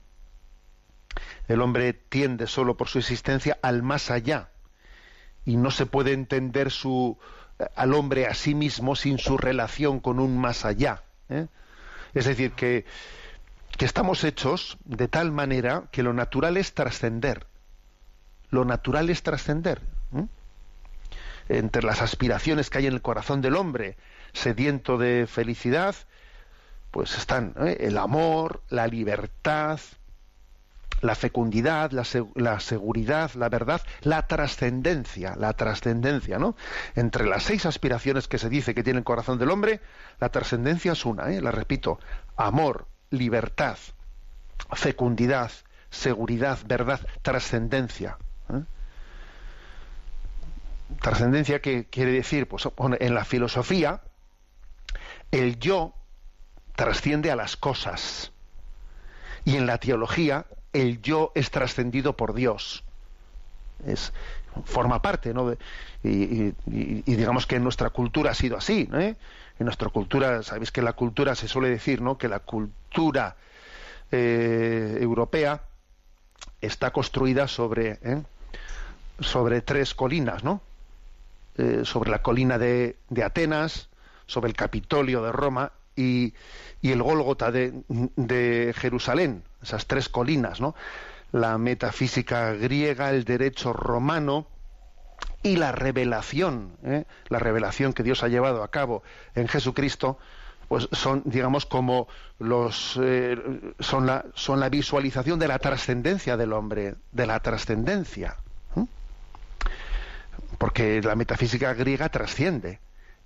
[1.48, 4.50] El hombre tiende solo por su existencia al más allá
[5.46, 7.18] y no se puede entender su,
[7.76, 11.04] al hombre a sí mismo sin su relación con un más allá.
[11.30, 11.48] ¿eh?
[12.14, 12.86] Es decir, que,
[13.78, 17.46] que, estamos hechos de tal manera que lo natural es trascender.
[18.50, 19.82] Lo natural es trascender.
[21.50, 23.98] Entre las aspiraciones que hay en el corazón del hombre,
[24.34, 25.96] sediento de felicidad,
[26.92, 27.78] pues están ¿eh?
[27.82, 29.80] el amor, la libertad,
[31.04, 36.56] la fecundidad, la, seguridad, la verdad, la trascendencia, la trascendencia, ¿no?
[36.96, 39.82] Entre las seis aspiraciones que se dice que tiene el corazón del hombre,
[40.20, 41.42] la trascendencia es una, ¿eh?
[41.42, 42.00] la repito,
[42.38, 43.78] amor, libertad,
[44.72, 45.52] fecundidad,
[45.90, 48.18] seguridad, verdad, trascendencia.
[48.50, 48.64] ¿eh?
[51.04, 54.00] Trascendencia que quiere decir, pues en la filosofía,
[55.32, 55.94] el yo
[56.78, 58.32] trasciende a las cosas.
[59.44, 62.86] Y en la teología, el yo es trascendido por Dios.
[63.86, 64.14] Es,
[64.64, 65.54] forma parte, ¿no?
[66.06, 68.98] Y, digamos que en nuestra cultura ha sido así, ¿no?
[69.02, 69.18] En
[69.60, 72.18] nuestra cultura, sabéis que la cultura se suele decir, ¿no?
[72.18, 73.36] Que la cultura
[74.10, 75.64] eh, europea
[76.62, 78.24] está construida sobre, ¿eh?
[79.20, 80.62] sobre tres colinas, ¿no?
[81.56, 83.90] Eh, sobre la colina de, Atenas,
[84.26, 86.34] sobre el Capitolio de Roma y,
[86.82, 90.74] el Gólgota de, de Jerusalén, esas tres colinas, ¿no?
[91.32, 94.48] La metafísica griega, el derecho romano
[95.44, 97.06] y la revelación, ¿eh?
[97.28, 99.04] la revelación que Dios ha llevado a cabo
[99.36, 100.18] en Jesucristo,
[100.68, 102.08] pues son, digamos, como
[102.40, 103.38] los eh,
[103.80, 108.38] son la son la visualización de la trascendencia del hombre, de la trascendencia,
[110.58, 112.80] porque la metafísica griega trasciende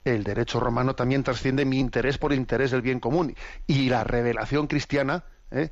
[0.08, 4.68] el derecho romano también trasciende mi interés por interés del bien común y la revelación
[4.68, 5.70] cristiana ¿eh?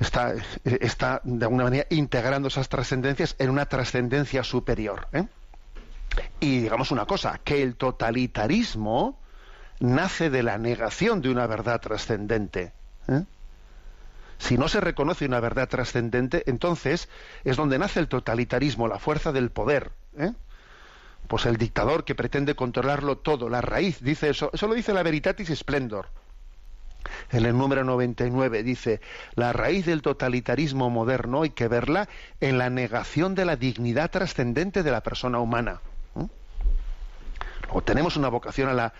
[0.00, 5.08] está, está de alguna manera integrando esas trascendencias en una trascendencia superior.
[5.12, 5.26] ¿eh?
[6.40, 9.18] Y digamos una cosa, que el totalitarismo
[9.80, 12.72] nace de la negación de una verdad trascendente.
[13.08, 13.24] ¿eh?
[14.42, 17.08] Si no se reconoce una verdad trascendente, entonces
[17.44, 19.92] es donde nace el totalitarismo, la fuerza del poder.
[20.18, 20.32] ¿eh?
[21.28, 25.04] Pues el dictador que pretende controlarlo todo, la raíz, dice eso, eso lo dice la
[25.04, 26.08] Veritatis Splendor.
[27.30, 29.00] En el número 99 dice,
[29.36, 32.08] la raíz del totalitarismo moderno hay que verla
[32.40, 35.80] en la negación de la dignidad trascendente de la persona humana.
[37.70, 38.92] O tenemos una vocación a la,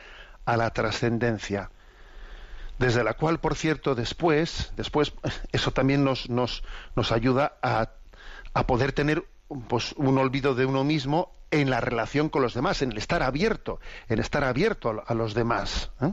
[0.44, 1.70] a la trascendencia,
[2.82, 5.12] desde la cual, por cierto, después, después
[5.52, 6.64] eso también nos, nos,
[6.96, 7.90] nos ayuda a,
[8.54, 9.24] a poder tener
[9.68, 13.22] pues, un olvido de uno mismo en la relación con los demás, en el estar
[13.22, 13.78] abierto,
[14.08, 15.90] en estar abierto a los demás.
[16.00, 16.12] ¿eh?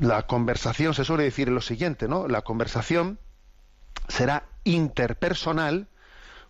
[0.00, 2.26] La conversación se suele decir lo siguiente, ¿no?
[2.26, 3.18] La conversación
[4.08, 5.86] será interpersonal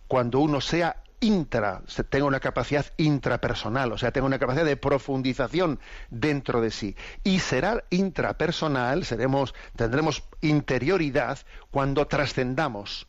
[0.07, 5.79] cuando uno sea intra, tenga una capacidad intrapersonal, o sea, tenga una capacidad de profundización
[6.09, 6.95] dentro de sí.
[7.23, 11.39] Y será intrapersonal, seremos, tendremos interioridad
[11.71, 13.07] cuando trascendamos,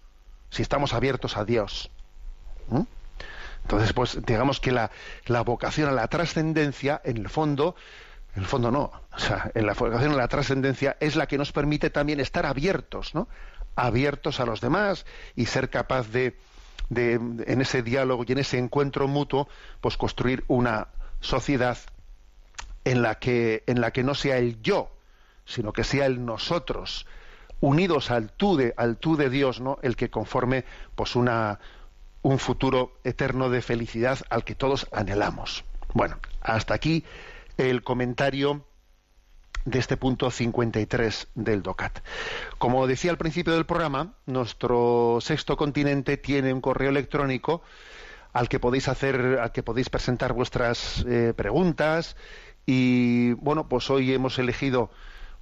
[0.50, 1.90] si estamos abiertos a Dios.
[3.62, 4.90] Entonces, pues digamos que la,
[5.26, 7.76] la vocación a la trascendencia, en el fondo,
[8.34, 11.38] en el fondo no, o sea, en la vocación a la trascendencia es la que
[11.38, 13.28] nos permite también estar abiertos, ¿no?
[13.76, 15.06] Abiertos a los demás
[15.36, 16.36] y ser capaz de,
[16.90, 19.48] de en ese diálogo y en ese encuentro mutuo,
[19.80, 20.88] pues construir una
[21.20, 21.78] sociedad
[22.84, 24.90] en la que, en la que no sea el yo,
[25.46, 27.06] sino que sea el nosotros,
[27.60, 29.78] unidos al tú de, al tú de Dios, ¿no?
[29.82, 30.64] El que conforme
[30.94, 31.60] pues una,
[32.22, 35.64] un futuro eterno de felicidad al que todos anhelamos.
[35.94, 37.04] Bueno, hasta aquí
[37.56, 38.64] el comentario
[39.64, 42.00] de este punto 53 del DOCAT.
[42.58, 47.62] Como decía al principio del programa, nuestro sexto continente tiene un correo electrónico
[48.32, 52.16] al que podéis hacer, al que podéis presentar vuestras eh, preguntas
[52.66, 54.90] y bueno, pues hoy hemos elegido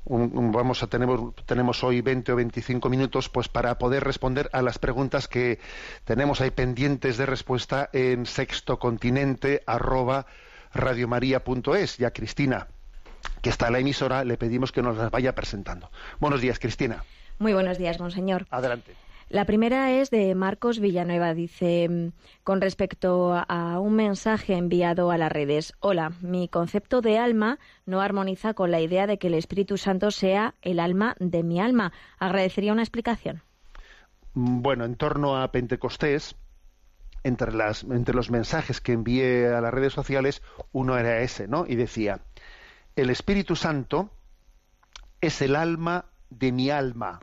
[0.08, 4.78] vamos a tenemos, tenemos hoy 20 o 25 minutos pues para poder responder a las
[4.78, 5.58] preguntas que
[6.04, 10.26] tenemos ahí pendientes de respuesta en sextocontinente arroba
[10.72, 11.98] radiomaria.es.
[11.98, 12.68] Ya Cristina,
[13.42, 15.90] que está en la emisora, le pedimos que nos las vaya presentando.
[16.20, 17.04] Buenos días, Cristina.
[17.38, 18.46] Muy buenos días, monseñor.
[18.50, 18.94] Adelante.
[19.30, 21.34] La primera es de Marcos Villanueva.
[21.34, 22.12] Dice,
[22.44, 25.74] con respecto a un mensaje enviado a las redes.
[25.80, 30.10] Hola, mi concepto de alma no armoniza con la idea de que el Espíritu Santo
[30.10, 31.92] sea el alma de mi alma.
[32.18, 33.42] Agradecería una explicación.
[34.32, 36.34] Bueno, en torno a Pentecostés,
[37.22, 40.42] entre, las, entre los mensajes que envié a las redes sociales,
[40.72, 41.66] uno era ese, ¿no?
[41.66, 42.20] Y decía,
[43.03, 44.11] el Espíritu Santo
[45.20, 47.20] es el alma de mi alma.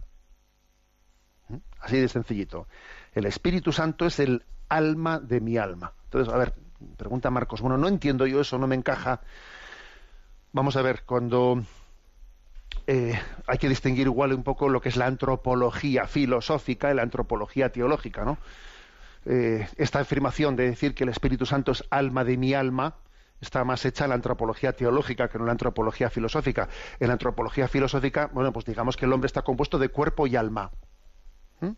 [1.79, 2.67] Así de sencillito.
[3.13, 5.93] El Espíritu Santo es el alma de mi alma.
[6.05, 6.53] Entonces, a ver,
[6.97, 9.21] pregunta Marcos, bueno, no entiendo yo eso, no me encaja.
[10.53, 11.61] Vamos a ver, cuando
[12.87, 17.01] eh, hay que distinguir igual un poco lo que es la antropología filosófica y la
[17.01, 18.37] antropología teológica, ¿no?
[19.25, 22.95] Eh, esta afirmación de decir que el Espíritu Santo es alma de mi alma
[23.45, 26.67] está más hecha la antropología teológica que en la antropología filosófica.
[26.99, 30.35] En la antropología filosófica, bueno, pues digamos que el hombre está compuesto de cuerpo y
[30.35, 30.71] alma.
[31.61, 31.71] ¿Mm?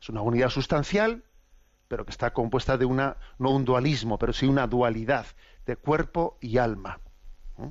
[0.00, 1.24] Es una unidad sustancial,
[1.88, 5.26] pero que está compuesta de una, no un dualismo, pero sí una dualidad
[5.66, 7.00] de cuerpo y alma.
[7.56, 7.68] ¿Mm?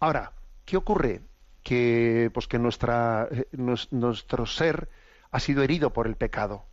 [0.00, 0.32] Ahora,
[0.64, 1.22] ¿qué ocurre?
[1.62, 3.46] Que, pues que eh,
[3.90, 4.88] nuestro ser
[5.30, 6.64] ha sido herido por el pecado.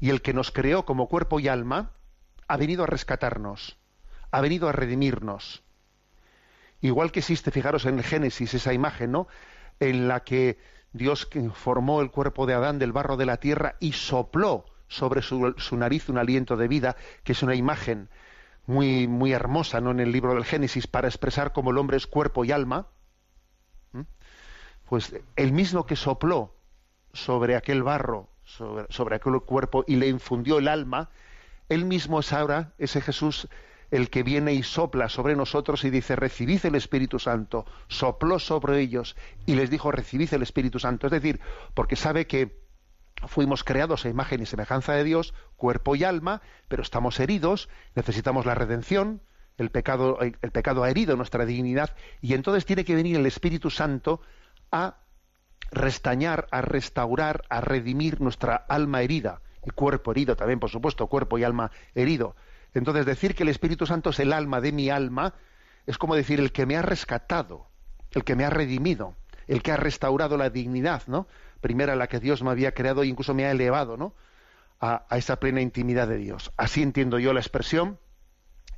[0.00, 1.92] Y el que nos creó como cuerpo y alma
[2.48, 3.78] ha venido a rescatarnos,
[4.30, 5.62] ha venido a redimirnos.
[6.80, 9.28] Igual que existe, fijaros en el Génesis, esa imagen, ¿no?
[9.80, 10.58] En la que
[10.92, 15.54] Dios formó el cuerpo de Adán del barro de la tierra y sopló sobre su,
[15.72, 18.08] nariz un aliento de vida, que es una imagen
[18.66, 19.90] muy, muy hermosa ¿no?
[19.90, 22.86] en el libro del Génesis para expresar cómo el hombre es cuerpo y alma,
[24.88, 26.54] pues el mismo que sopló
[27.12, 31.10] sobre aquel barro, sobre, sobre, aquel cuerpo y le infundió el alma,
[31.68, 33.48] él mismo es ahora, ese Jesús,
[33.90, 38.80] el que viene y sopla sobre nosotros y dice, recibid el Espíritu Santo, sopló sobre
[38.80, 39.16] ellos
[39.46, 41.06] y les dijo, recibid el Espíritu Santo.
[41.06, 41.40] Es decir,
[41.74, 42.60] porque sabe que
[43.26, 48.46] fuimos creados a imagen y semejanza de Dios, cuerpo y alma, pero estamos heridos, necesitamos
[48.46, 49.22] la redención,
[49.56, 53.70] el pecado, el pecado ha herido nuestra dignidad y entonces tiene que venir el Espíritu
[53.70, 54.20] Santo
[54.70, 54.98] a
[55.70, 61.38] restañar, a restaurar, a redimir nuestra alma herida y cuerpo herido también, por supuesto, cuerpo
[61.38, 62.36] y alma herido.
[62.76, 65.32] Entonces decir que el Espíritu Santo es el alma de mi alma
[65.86, 67.68] es como decir el que me ha rescatado,
[68.10, 69.14] el que me ha redimido,
[69.46, 71.26] el que ha restaurado la dignidad, ¿no?
[71.62, 74.14] Primera la que Dios me había creado e incluso me ha elevado, ¿no?
[74.80, 76.52] A, esa plena intimidad de Dios.
[76.58, 77.98] Así entiendo yo la expresión.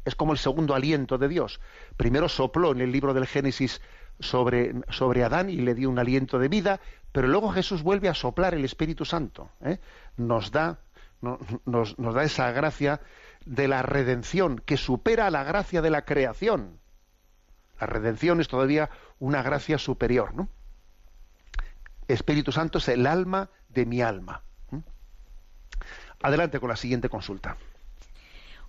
[0.04, 1.60] Es como el segundo aliento de Dios.
[1.96, 3.80] Primero sopló en el libro del Génesis
[4.20, 6.80] sobre, sobre Adán y le dio un aliento de vida,
[7.10, 9.50] pero luego Jesús vuelve a soplar el Espíritu Santo.
[9.60, 9.80] ¿eh?
[10.16, 10.78] Nos da
[11.20, 13.00] nos, nos, da esa gracia
[13.48, 16.78] de la redención que supera la gracia de la creación.
[17.80, 20.48] La redención es todavía una gracia superior, ¿no?
[22.08, 24.42] Espíritu Santo es el alma de mi alma.
[26.20, 27.56] Adelante con la siguiente consulta.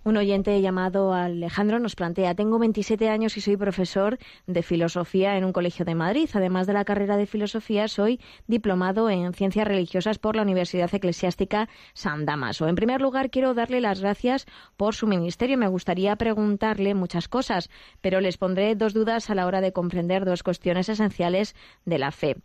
[0.02, 5.44] Un oyente llamado Alejandro nos plantea, tengo 27 años y soy profesor de filosofía en
[5.44, 6.30] un colegio de Madrid.
[6.32, 11.68] Además de la carrera de filosofía, soy diplomado en ciencias religiosas por la Universidad Eclesiástica
[11.92, 12.66] San Damaso.
[12.66, 14.46] En primer lugar, quiero darle las gracias
[14.78, 15.58] por su ministerio.
[15.58, 17.68] Me gustaría preguntarle muchas cosas,
[18.00, 22.10] pero les pondré dos dudas a la hora de comprender dos cuestiones esenciales de la
[22.10, 22.36] fe.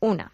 [0.00, 0.32] Una,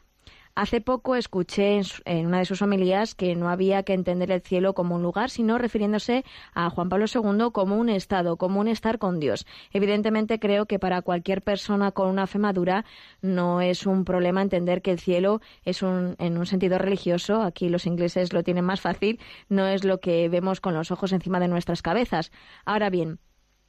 [0.58, 4.74] Hace poco escuché en, una de sus homilías que no había que entender el cielo
[4.74, 8.98] como un lugar, sino refiriéndose a Juan Pablo II como un estado, como un estar
[8.98, 9.46] con Dios.
[9.72, 12.84] Evidentemente creo que para cualquier persona con una fe madura
[13.22, 17.68] no es un problema entender que el cielo es un, en un sentido religioso, aquí
[17.68, 21.38] los ingleses lo tienen más fácil, no es lo que vemos con los ojos encima
[21.38, 22.32] de nuestras cabezas.
[22.64, 23.20] Ahora bien,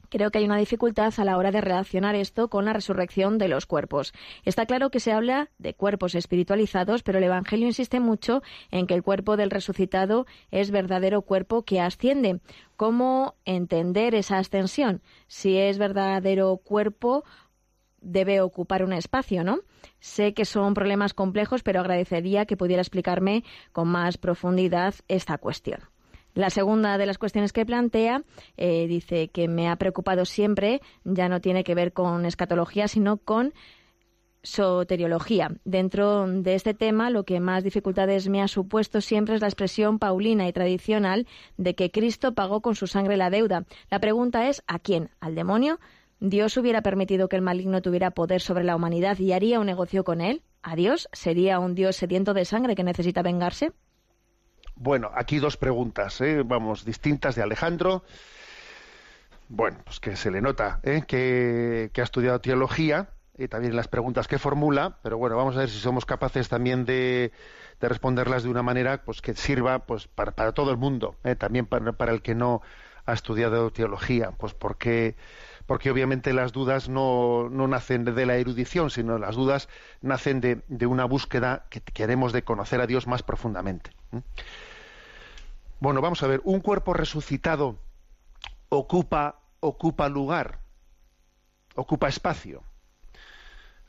[0.10, 3.48] Creo que hay una dificultad a la hora de relacionar esto con la resurrección de
[3.48, 4.14] los cuerpos.
[4.44, 8.42] Está claro que se habla de cuerpos espiritualizados, pero el Evangelio insiste mucho
[8.72, 12.40] en que el cuerpo del resucitado es verdadero cuerpo que asciende.
[12.76, 15.02] ¿Cómo entender esa ascensión?
[15.28, 17.24] Si es verdadero cuerpo,
[18.02, 19.60] debe ocupar un espacio, ¿no?
[20.00, 25.82] Sé que son problemas complejos, pero agradecería que pudiera explicarme con más profundidad esta cuestión.
[26.34, 28.24] La segunda de las cuestiones que plantea
[28.58, 33.18] eh, dice que me ha preocupado siempre, ya no tiene que ver con escatología, sino
[33.18, 33.54] con
[34.44, 35.52] soteriología.
[35.66, 40.00] Dentro de este tema, lo que más dificultades me ha supuesto siempre es la expresión
[40.00, 41.28] paulina y tradicional
[41.58, 43.66] de que Cristo pagó con su sangre la deuda.
[43.90, 45.10] La pregunta es ¿a quién?
[45.20, 45.80] ¿Al demonio?
[46.22, 50.04] ¿Dios hubiera permitido que el maligno tuviera poder sobre la humanidad y haría un negocio
[50.04, 50.44] con él?
[50.62, 51.08] ¿A Dios?
[51.14, 53.72] ¿Sería un Dios sediento de sangre que necesita vengarse?
[54.82, 56.42] Bueno, aquí dos preguntas, ¿eh?
[56.46, 58.02] vamos, distintas de Alejandro.
[59.50, 61.04] Bueno, pues que se le nota ¿eh?
[61.06, 65.70] que, ha estudiado teología y también las preguntas que formula, pero bueno, vamos a ver
[65.70, 67.34] si somos capaces también de,
[67.82, 71.36] de responderlas de una manera pues que sirva pues para, todo el mundo, ¿eh?
[71.36, 72.62] también para, para el que no
[73.06, 75.18] ha estudiado teología, pues porque
[75.66, 79.68] porque obviamente las dudas no, no nacen de la erudición, sino las dudas
[80.02, 83.92] nacen de, de una búsqueda que queremos de conocer a Dios más profundamente.
[84.14, 84.22] ¿eh?
[85.80, 87.80] Bueno, vamos a ver, un cuerpo resucitado
[88.68, 90.60] ocupa, ocupa lugar,
[91.76, 92.64] ocupa espacio.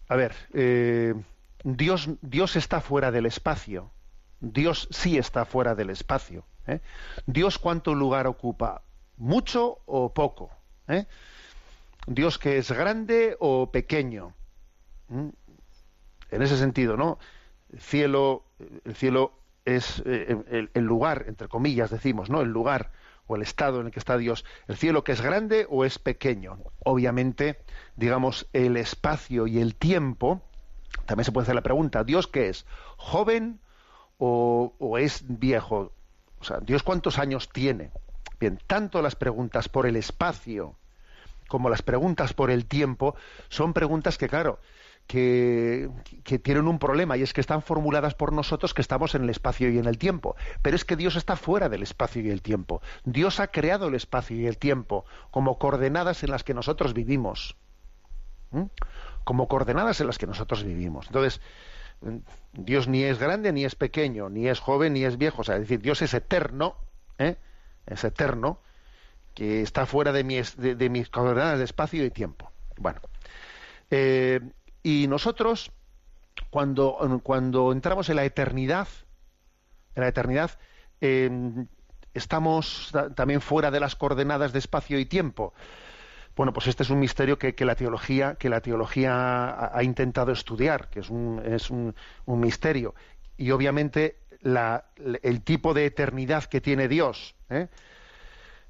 [0.08, 1.14] A ver, eh,
[1.64, 3.90] Dios, Dios está fuera del espacio.
[4.40, 6.44] Dios sí está fuera del espacio.
[6.68, 6.80] ¿eh?
[7.26, 8.82] Dios cuánto lugar ocupa,
[9.16, 10.50] mucho o poco.
[10.86, 11.06] ¿eh?
[12.06, 14.32] Dios que es grande o pequeño.
[15.08, 15.28] ¿Mm?
[16.30, 17.18] En ese sentido, ¿no?
[17.72, 18.44] El cielo,
[18.84, 22.40] el cielo es eh, el, el lugar, entre comillas decimos, ¿no?
[22.40, 22.90] El lugar
[23.26, 24.44] o el estado en el que está Dios.
[24.66, 26.58] El cielo que es grande o es pequeño.
[26.84, 27.60] Obviamente,
[27.96, 30.42] digamos, el espacio y el tiempo,
[31.06, 32.66] también se puede hacer la pregunta, ¿Dios qué es?
[32.96, 33.60] ¿Joven
[34.18, 35.92] o, o es viejo?
[36.40, 37.90] O sea, ¿Dios cuántos años tiene?
[38.40, 40.74] Bien, tanto las preguntas por el espacio
[41.46, 43.16] como las preguntas por el tiempo
[43.48, 44.60] son preguntas que, claro,
[45.10, 45.90] que,
[46.40, 49.68] tienen un problema y es que están formuladas por nosotros que estamos en el espacio
[49.68, 50.36] y en el tiempo.
[50.62, 52.80] Pero es que Dios está fuera del espacio y el tiempo.
[53.04, 57.56] Dios ha creado el espacio y el tiempo como coordenadas en las que nosotros vivimos.
[59.24, 61.08] Como coordenadas en las que nosotros vivimos.
[61.08, 61.40] Entonces,
[62.52, 65.40] Dios ni es grande ni es pequeño, ni es joven ni es viejo.
[65.40, 66.76] O sea, es decir, Dios es eterno,
[67.18, 67.36] ¿eh?
[67.86, 68.60] es eterno,
[69.34, 72.52] que está fuera de mis, de, de mis coordenadas de espacio y tiempo.
[72.76, 73.00] Bueno.
[73.90, 74.40] Eh,
[74.82, 75.72] y nosotros,
[76.50, 78.88] cuando, cuando entramos en la eternidad,
[79.94, 80.58] en la eternidad,
[81.00, 81.30] eh,
[82.14, 85.54] estamos también fuera de las coordenadas de espacio y tiempo.
[86.36, 89.82] Bueno, pues este es un misterio que, que la teología, que la teología ha, ha,
[89.82, 92.94] intentado estudiar, que es un, es un, un misterio.
[93.36, 94.86] Y obviamente la,
[95.22, 97.68] el tipo de eternidad que tiene Dios, ¿eh?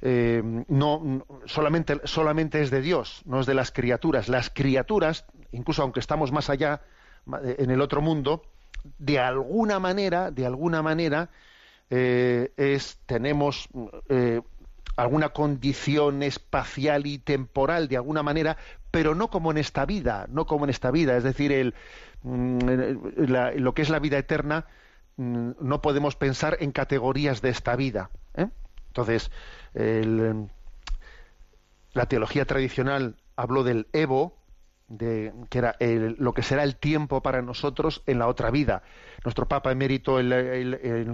[0.02, 4.28] Eh, no solamente, solamente es de Dios, no es de las criaturas.
[4.28, 6.80] Las criaturas, incluso aunque estamos más allá
[7.42, 8.42] en el otro mundo,
[8.98, 11.28] de alguna manera, de alguna manera,
[11.90, 13.68] eh, es, tenemos
[14.08, 14.40] eh,
[14.96, 18.56] alguna condición espacial y temporal, de alguna manera,
[18.90, 21.16] pero no como en esta vida, no como en esta vida.
[21.16, 21.74] Es decir, el,
[22.24, 24.66] la, lo que es la vida eterna,
[25.16, 28.10] no podemos pensar en categorías de esta vida.
[28.88, 29.30] Entonces,
[29.74, 30.48] el,
[31.92, 34.36] la teología tradicional habló del Evo,
[34.88, 38.82] de, que era lo que será el tiempo para nosotros en la otra vida.
[39.24, 40.18] Nuestro Papa emérito,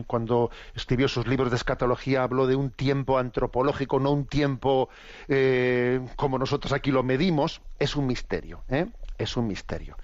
[0.06, 4.88] cuando escribió sus libros de escatología, habló de un tiempo antropológico, no un tiempo
[5.28, 7.60] eh, como nosotros aquí lo medimos.
[7.78, 8.86] Es un misterio, ¿eh?
[9.18, 9.96] es un misterio.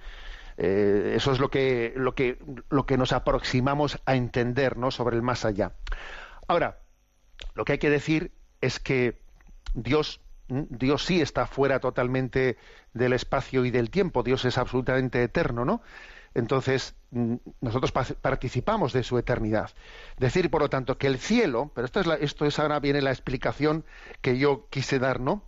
[0.57, 2.37] Eh, eso es lo que, lo, que,
[2.69, 4.91] lo que nos aproximamos a entender ¿no?
[4.91, 5.71] sobre el más allá.
[6.47, 6.79] Ahora,
[7.55, 8.31] lo que hay que decir
[8.63, 9.19] es que
[9.73, 12.57] Dios, Dios sí está fuera totalmente
[12.93, 14.23] del espacio y del tiempo.
[14.23, 15.81] Dios es absolutamente eterno, ¿no?
[16.35, 16.95] Entonces,
[17.61, 19.69] nosotros participamos de su eternidad.
[20.17, 23.01] Decir, por lo tanto, que el cielo, pero esto es, la, esto es ahora viene
[23.01, 23.85] la explicación
[24.21, 25.43] que yo quise dar, ¿no?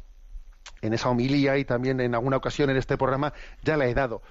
[0.81, 4.21] En esa homilía y también en alguna ocasión en este programa ya la he dado.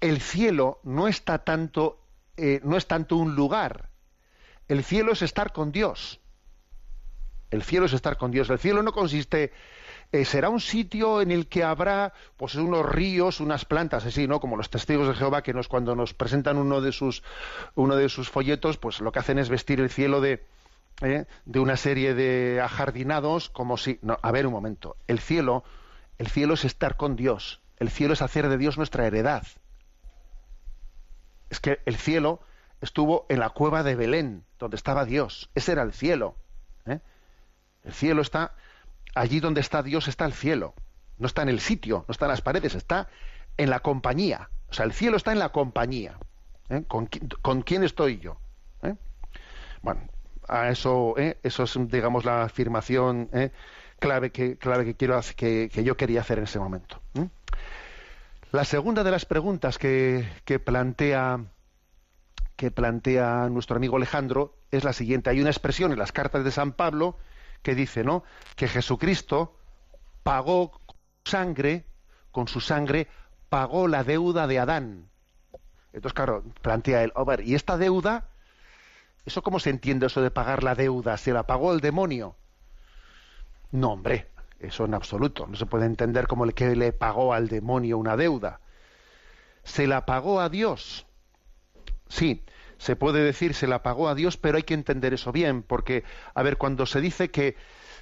[0.00, 2.00] El cielo no está tanto
[2.38, 3.90] eh, no es tanto un lugar.
[4.68, 6.20] El cielo es estar con Dios.
[7.50, 8.50] El cielo es estar con Dios.
[8.50, 9.52] El cielo no consiste
[10.10, 14.40] eh, será un sitio en el que habrá pues unos ríos, unas plantas así, ¿no?
[14.40, 17.22] Como los testigos de Jehová que nos cuando nos presentan uno de sus
[17.74, 20.46] uno de sus folletos, pues lo que hacen es vestir el cielo de
[21.02, 21.26] ¿eh?
[21.44, 25.62] de una serie de ajardinados como si no, a ver un momento, el cielo
[26.16, 29.46] el cielo es estar con Dios, el cielo es hacer de Dios nuestra heredad.
[31.50, 32.40] Es que el cielo
[32.80, 35.48] estuvo en la cueva de Belén, donde estaba Dios.
[35.54, 36.34] Ese era el cielo.
[37.88, 38.52] El cielo está
[39.14, 40.74] allí donde está Dios está el cielo.
[41.16, 43.08] No está en el sitio, no está en las paredes, está
[43.56, 44.50] en la compañía.
[44.70, 46.18] O sea, el cielo está en la compañía.
[46.68, 46.84] ¿eh?
[46.86, 48.38] ¿Con, quién estoy yo?
[48.82, 48.94] ¿Eh?
[49.80, 50.02] Bueno,
[50.46, 51.38] a eso, ¿eh?
[51.42, 53.30] eso es, digamos, la afirmación
[53.98, 57.00] clave que, clave que quiero que, que, yo quería hacer en ese momento.
[58.52, 61.40] La segunda de las preguntas que, que plantea
[62.56, 65.30] que plantea nuestro amigo Alejandro es la siguiente.
[65.30, 67.16] Hay una expresión en las cartas de San Pablo
[67.62, 68.24] que dice, ¿no?
[68.56, 69.56] Que Jesucristo
[70.22, 70.80] pagó
[71.24, 71.84] sangre,
[72.30, 73.08] con su sangre,
[73.48, 75.08] pagó la deuda de Adán.
[75.92, 78.28] Entonces, claro, plantea él, a ver, ¿y esta deuda?
[79.24, 81.16] ¿Eso cómo se entiende eso de pagar la deuda?
[81.16, 82.36] ¿Se la pagó el demonio?
[83.70, 84.28] No, hombre,
[84.60, 85.46] eso en absoluto.
[85.46, 88.60] No se puede entender como el que le pagó al demonio una deuda.
[89.64, 91.06] ¿Se la pagó a Dios?
[92.08, 92.42] Sí,
[92.78, 96.04] se puede decir se la pagó a Dios, pero hay que entender eso bien, porque,
[96.34, 97.56] a ver, cuando se dice que,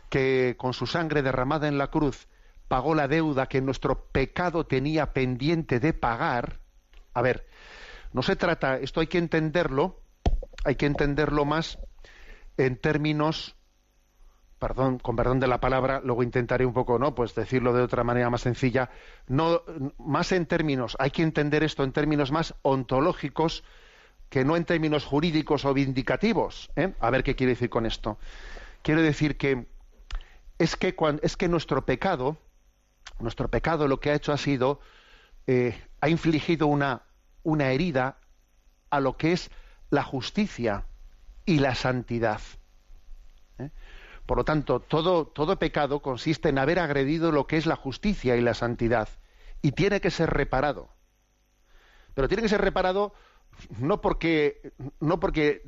[0.09, 2.29] que con su sangre derramada en la cruz
[2.69, 6.61] pagó la deuda que nuestro pecado tenía pendiente de pagar,
[7.15, 7.47] a ver,
[8.13, 10.01] no se trata, esto hay que entenderlo,
[10.65, 11.79] hay que entenderlo más
[12.57, 13.57] en términos,
[14.59, 17.15] perdón, con perdón de la palabra, luego intentaré un poco, ¿no?
[17.15, 18.91] Pues decirlo de otra manera más sencilla,
[19.29, 19.63] no,
[19.99, 23.65] más en términos, hay que entender esto en términos más ontológicos,
[24.29, 26.71] que no en términos jurídicos o vindicativos.
[26.77, 26.93] ¿eh?
[27.01, 28.19] A ver qué quiere decir con esto.
[28.83, 29.67] Quiere decir que
[30.59, 32.37] es que, es que nuestro pecado,
[33.21, 34.81] nuestro pecado lo que ha hecho ha sido,
[35.47, 37.03] eh, ha infligido una,
[37.43, 38.19] una herida
[38.91, 39.51] a lo que es
[39.91, 40.87] la justicia
[41.45, 42.41] y la santidad.
[43.59, 43.71] ¿eh?
[44.27, 48.37] Por lo tanto, todo, todo pecado consiste en haber agredido lo que es la justicia
[48.37, 49.09] y la santidad.
[49.63, 50.89] Y tiene que ser reparado.
[52.15, 53.15] Pero tiene que ser reparado
[53.79, 55.63] no porque no porque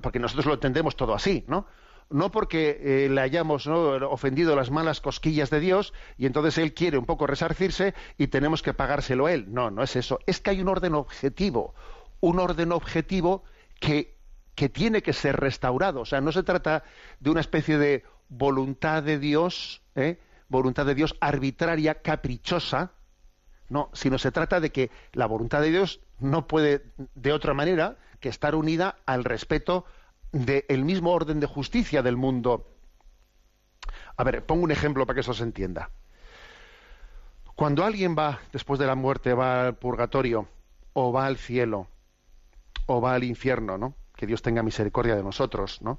[0.00, 1.66] porque nosotros lo entendemos todo así, ¿no?
[2.10, 6.98] No porque eh, le hayamos ofendido las malas cosquillas de Dios y entonces él quiere
[6.98, 9.46] un poco resarcirse y tenemos que pagárselo a él.
[9.48, 10.18] No, no es eso.
[10.26, 11.74] Es que hay un orden objetivo,
[12.20, 13.44] un orden objetivo
[13.80, 14.18] que,
[14.54, 16.00] que tiene que ser restaurado.
[16.00, 16.84] O sea, no se trata
[17.18, 20.18] de una especie de voluntad de Dios, ¿eh?
[20.48, 22.92] voluntad de Dios arbitraria, caprichosa,
[23.72, 27.96] no, sino se trata de que la voluntad de Dios no puede de otra manera
[28.20, 29.86] que estar unida al respeto
[30.30, 32.68] del mismo orden de justicia del mundo.
[34.16, 35.90] A ver, pongo un ejemplo para que eso se entienda.
[37.54, 40.48] Cuando alguien va, después de la muerte, va al purgatorio,
[40.92, 41.88] o va al cielo,
[42.86, 43.94] o va al infierno, ¿no?
[44.16, 45.98] Que Dios tenga misericordia de nosotros, ¿no?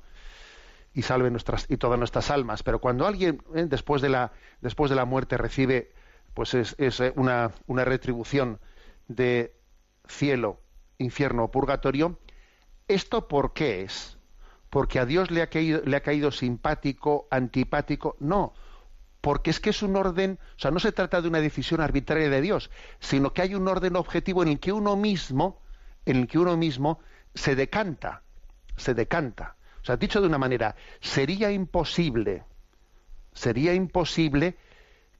[0.93, 2.61] Y salve nuestras y todas nuestras almas.
[2.61, 3.65] Pero cuando alguien ¿eh?
[3.67, 5.91] después de la después de la muerte recibe
[6.33, 8.59] pues es, eh, una, una, retribución
[9.07, 9.55] de
[10.07, 10.59] cielo,
[10.97, 12.19] infierno o purgatorio.
[12.87, 14.17] ¿Esto por qué es?
[14.69, 18.15] ¿Porque a Dios le ha, caído, le ha caído simpático, antipático?
[18.19, 18.53] No,
[19.21, 22.29] porque es que es un orden, o sea, no se trata de una decisión arbitraria
[22.29, 25.61] de Dios, sino que hay un orden objetivo en el que uno mismo,
[26.05, 26.99] en el que uno mismo
[27.33, 28.23] se decanta,
[28.75, 29.55] se decanta.
[29.81, 32.43] O sea, dicho de una manera, sería imposible,
[33.33, 34.57] sería imposible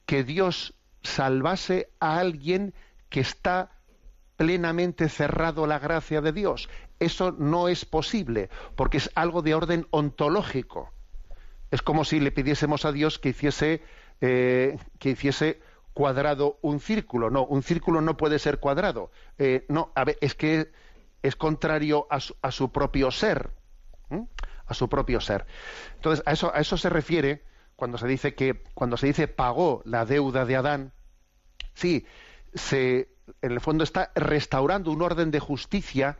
[0.05, 0.73] que Dios
[1.03, 2.73] salvase a alguien
[3.09, 3.71] que está
[4.37, 6.69] plenamente cerrado a la gracia de Dios.
[6.99, 10.91] Eso no es posible, porque es algo de orden ontológico.
[11.71, 13.81] Es como si le pidiésemos a Dios que hiciese,
[14.21, 15.61] eh, que hiciese
[15.93, 17.29] cuadrado un círculo.
[17.29, 19.11] No, un círculo no puede ser cuadrado.
[19.37, 20.71] Eh, no, a es que
[21.21, 22.19] es contrario a
[22.51, 23.49] su, propio ser.
[24.65, 25.45] A su propio ser.
[25.95, 27.43] Entonces, a eso, a eso se refiere
[27.75, 30.93] cuando se dice que cuando se dice pagó la deuda de Adán,
[31.73, 32.05] sí,
[32.53, 33.09] se
[33.41, 36.19] en el fondo está restaurando un orden de justicia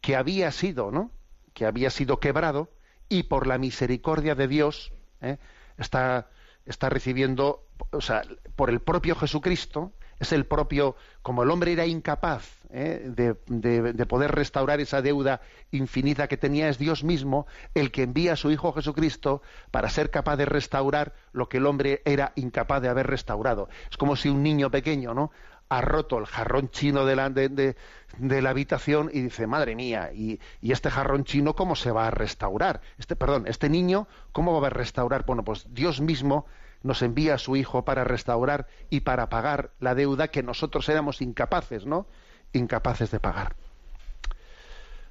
[0.00, 1.10] que había sido, ¿no?
[1.52, 2.70] que había sido quebrado
[3.08, 5.38] y por la misericordia de Dios ¿eh?
[5.78, 6.30] está,
[6.66, 8.22] está recibiendo, o sea,
[8.56, 13.02] por el propio Jesucristo, es el propio, como el hombre era incapaz ¿eh?
[13.06, 15.40] de, poder restaurar esa deuda
[15.70, 20.10] infinita que tenía, es Dios mismo el que envía a su Hijo Jesucristo para ser
[20.10, 23.68] capaz de restaurar lo que el hombre era incapaz de haber restaurado.
[23.90, 25.30] Es como si un niño pequeño, ¿no?
[25.68, 27.74] ha roto el jarrón chino de la, de,
[28.18, 32.10] la habitación y dice, madre mía, y, y este jarrón chino cómo se va a
[32.10, 32.80] restaurar?
[32.98, 35.24] Este, perdón, este niño, ¿cómo va a restaurar?
[35.24, 36.46] Bueno, pues Dios mismo
[36.84, 41.20] nos envía a su hijo para restaurar y para pagar la deuda que nosotros éramos
[41.20, 42.06] incapaces, ¿no?
[42.52, 43.56] Incapaces de pagar.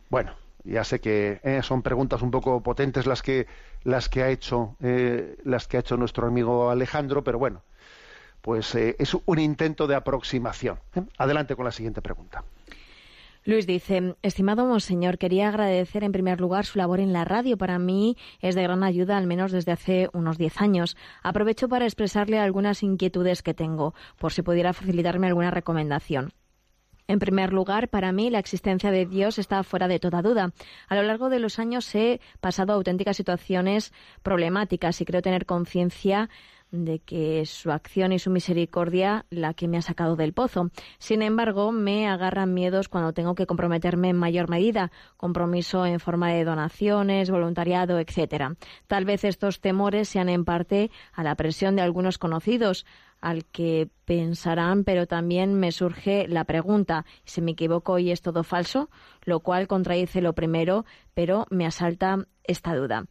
[0.09, 3.47] Bueno, ya sé que eh, son preguntas un poco potentes las que
[3.83, 7.63] las que ha hecho eh, las que ha hecho nuestro amigo Alejandro, pero bueno,
[8.41, 10.79] pues eh, es un intento de aproximación.
[11.17, 12.43] Adelante con la siguiente pregunta.
[13.45, 17.57] Luis dice, estimado monseñor, quería agradecer en primer lugar su labor en la radio.
[17.57, 20.95] Para mí es de gran ayuda, al menos desde hace unos 10 años.
[21.23, 26.31] Aprovecho para expresarle algunas inquietudes que tengo, por si pudiera facilitarme alguna recomendación.
[27.09, 30.53] En primer lugar, para mí la existencia de Dios está fuera de toda duda.
[30.87, 33.91] A lo largo de los años he pasado auténticas situaciones
[34.21, 36.29] problemáticas y creo tener conciencia
[36.73, 40.71] de que es su acción y su misericordia la que me ha sacado del pozo.
[40.97, 46.31] Sin embargo, me agarran miedos cuando tengo que comprometerme en mayor medida, compromiso en forma
[46.31, 48.55] de donaciones, voluntariado, etcétera.
[48.87, 52.87] Tal vez estos temores sean en parte a la presión de algunos conocidos,
[53.21, 58.43] al que pensarán, pero también me surge la pregunta, ¿si me equivoco y es todo
[58.43, 58.89] falso?
[59.23, 63.05] Lo cual contradice lo primero, pero me asalta esta duda.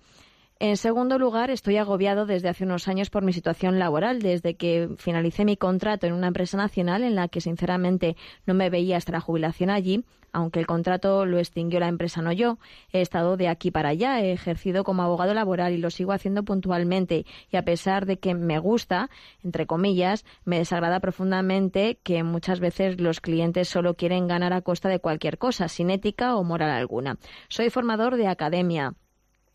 [0.65, 4.91] En segundo lugar, estoy agobiado desde hace unos años por mi situación laboral, desde que
[4.97, 9.11] finalicé mi contrato en una empresa nacional en la que sinceramente no me veía hasta
[9.11, 12.61] la jubilación allí, aunque el contrato lo extinguió la empresa, no yo.
[12.93, 16.45] He estado de aquí para allá, he ejercido como abogado laboral y lo sigo haciendo
[16.45, 17.27] puntualmente.
[17.51, 19.11] Y a pesar de que me gusta,
[19.43, 24.89] entre comillas, me desagrada profundamente que muchas veces los clientes solo quieren ganar a costa
[24.89, 27.19] de cualquier cosa, sin ética o moral alguna.
[27.49, 28.95] Soy formador de academia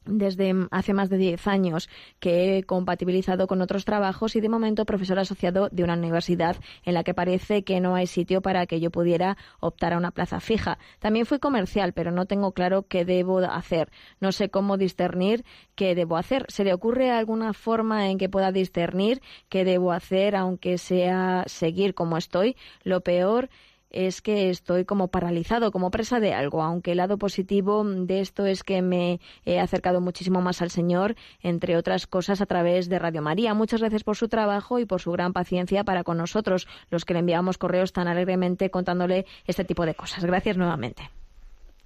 [0.08, 1.90] desde hace más de 10 años
[2.20, 6.94] que he compatibilizado con otros trabajos y de momento profesor asociado de una universidad en
[6.94, 10.40] la que parece que no hay sitio para que yo pudiera optar a una plaza
[10.40, 10.78] fija.
[11.00, 13.92] También fui comercial, pero no tengo claro qué debo hacer.
[14.20, 15.44] No sé cómo discernir
[15.76, 16.46] qué debo hacer.
[16.50, 21.94] ¿Se le ocurre alguna forma en que pueda discernir qué debo hacer, aunque sea seguir
[21.94, 22.56] como estoy?
[22.84, 23.50] Lo peor
[23.90, 28.46] es que estoy como paralizado, como presa de algo, aunque el lado positivo de esto
[28.46, 33.00] es que me he acercado muchísimo más al Señor, entre otras cosas a través de
[33.00, 33.54] Radio María.
[33.54, 37.14] Muchas gracias por su trabajo y por su gran paciencia para con nosotros, los que
[37.14, 40.26] le enviamos correos tan alegremente contándole este tipo de cosas.
[40.26, 41.10] Gracias nuevamente.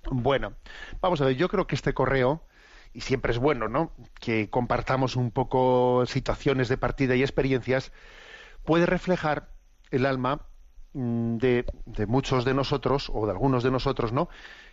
[0.10, 0.54] Bueno,
[1.00, 2.44] vamos a ver, yo creo que este correo,
[2.94, 3.92] y siempre es bueno, ¿no?
[4.20, 7.92] Que compartamos un poco situaciones de partida y experiencias,
[8.66, 9.50] puede reflejar
[9.92, 10.48] el alma
[10.94, 14.30] de, de muchos de nosotros, o de algunos de nosotros, ¿no?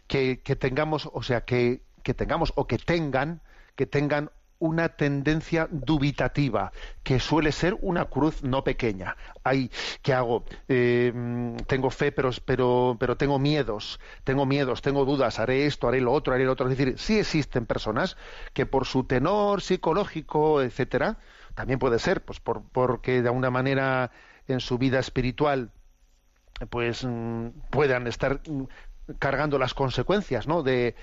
[0.06, 3.40] Que, que tengamos, o sea, que, que tengamos, o que tengan,
[3.76, 9.16] que tengan una tendencia dubitativa, que suele ser una cruz no pequeña.
[9.44, 9.70] Hay,
[10.02, 10.44] ¿qué hago?
[10.68, 15.88] Eh, mm, tengo fe, pero, pero, pero tengo miedos, tengo miedos, tengo dudas, haré esto,
[15.88, 16.68] haré lo otro, haré lo otro.
[16.68, 18.16] Es decir, sí existen personas
[18.52, 21.18] que por su tenor psicológico, etcétera,
[21.54, 24.10] también puede ser, pues por, porque de alguna manera
[24.48, 25.70] en su vida espiritual
[26.70, 28.64] pues mm, puedan estar mm,
[29.18, 30.62] cargando las consecuencias ¿no?
[30.62, 30.94] de,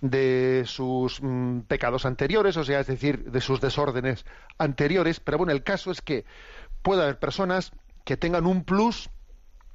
[0.00, 4.24] de sus mm, pecados anteriores, o sea, es decir, de sus desórdenes
[4.58, 5.20] anteriores.
[5.20, 6.24] Pero bueno, el caso es que
[6.82, 7.72] puede haber personas
[8.04, 9.10] que tengan un plus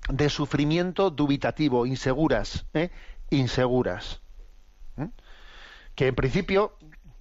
[0.10, 2.90] de sufrimiento dubitativo, inseguras, ¿eh?
[3.30, 4.22] inseguras.
[5.96, 6.78] Que en principio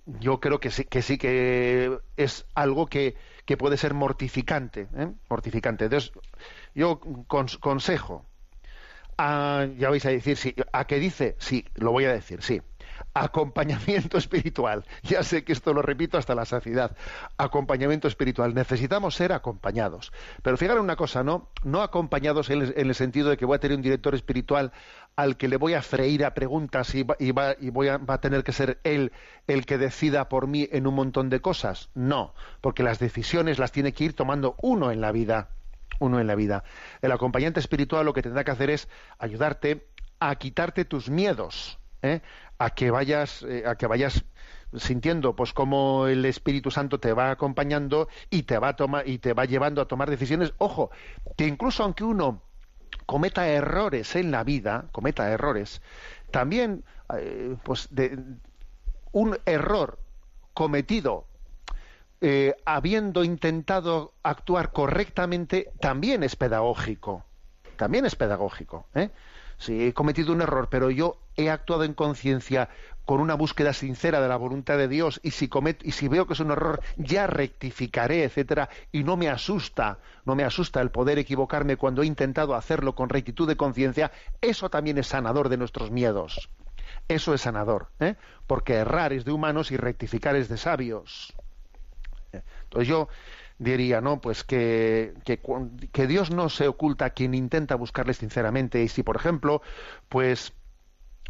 [0.06, 4.88] yo creo que sí que, sí que es algo que, que puede ser mortificante.
[4.96, 5.12] ¿eh?
[5.28, 5.84] Mortificante.
[5.86, 6.12] Entonces,
[6.74, 8.26] yo cons- consejo,
[9.18, 11.36] a- ya vais a decir sí, ¿a qué dice?
[11.38, 12.62] Sí, lo voy a decir, sí.
[13.14, 14.84] Acompañamiento espiritual.
[15.02, 16.96] Ya sé que esto lo repito hasta la saciedad.
[17.38, 18.54] Acompañamiento espiritual.
[18.54, 20.12] Necesitamos ser acompañados.
[20.42, 21.50] Pero fíjate una cosa, ¿no?
[21.64, 24.72] No acompañados en el, en el sentido de que voy a tener un director espiritual
[25.16, 27.96] al que le voy a freír a preguntas y, va, y, va, y voy a,
[27.96, 29.12] va a tener que ser él
[29.46, 31.88] el que decida por mí en un montón de cosas.
[31.94, 35.48] No, porque las decisiones las tiene que ir tomando uno en la vida
[35.98, 36.64] uno en la vida.
[37.02, 38.88] El acompañante espiritual lo que tendrá que hacer es
[39.18, 39.86] ayudarte
[40.20, 42.20] a quitarte tus miedos, ¿eh?
[42.58, 44.24] a que vayas, eh, a que vayas
[44.76, 49.18] sintiendo pues cómo el Espíritu Santo te va acompañando y te va a tomar y
[49.18, 50.52] te va llevando a tomar decisiones.
[50.58, 50.90] Ojo,
[51.36, 52.42] que incluso aunque uno
[53.06, 55.80] cometa errores en la vida, cometa errores,
[56.30, 56.84] también
[57.16, 58.18] eh, pues de,
[59.12, 59.98] un error
[60.54, 61.26] cometido
[62.20, 67.24] eh, habiendo intentado actuar correctamente, también es pedagógico.
[67.76, 68.86] También es pedagógico.
[68.94, 69.10] ¿eh?
[69.58, 72.68] si he cometido un error, pero yo he actuado en conciencia
[73.06, 75.48] con una búsqueda sincera de la voluntad de Dios y si
[75.82, 80.34] y si veo que es un error ya rectificaré, etcétera, y no me asusta, no
[80.34, 84.98] me asusta el poder equivocarme cuando he intentado hacerlo con rectitud de conciencia, eso también
[84.98, 86.50] es sanador de nuestros miedos.
[87.08, 88.16] Eso es sanador, ¿eh?
[88.46, 91.32] porque errar es de humanos y rectificar es de sabios.
[92.32, 93.08] Entonces yo
[93.58, 94.20] diría, ¿no?
[94.20, 98.82] Pues que, que, Dios no se oculta a quien intenta buscarle sinceramente.
[98.82, 99.62] Y si, por ejemplo,
[100.08, 100.52] pues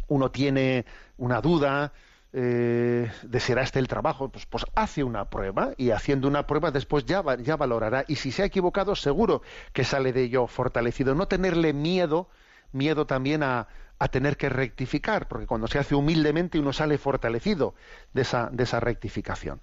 [0.07, 0.85] uno tiene
[1.17, 1.93] una duda
[2.33, 6.71] eh, de será este el trabajo, pues, pues hace una prueba y haciendo una prueba
[6.71, 8.05] después ya, ya valorará.
[8.07, 9.41] Y si se ha equivocado, seguro
[9.73, 11.15] que sale de ello fortalecido.
[11.15, 12.29] No tenerle miedo,
[12.71, 13.67] miedo también a,
[13.99, 17.73] a tener que rectificar, porque cuando se hace humildemente uno sale fortalecido
[18.13, 19.61] de esa, de esa rectificación.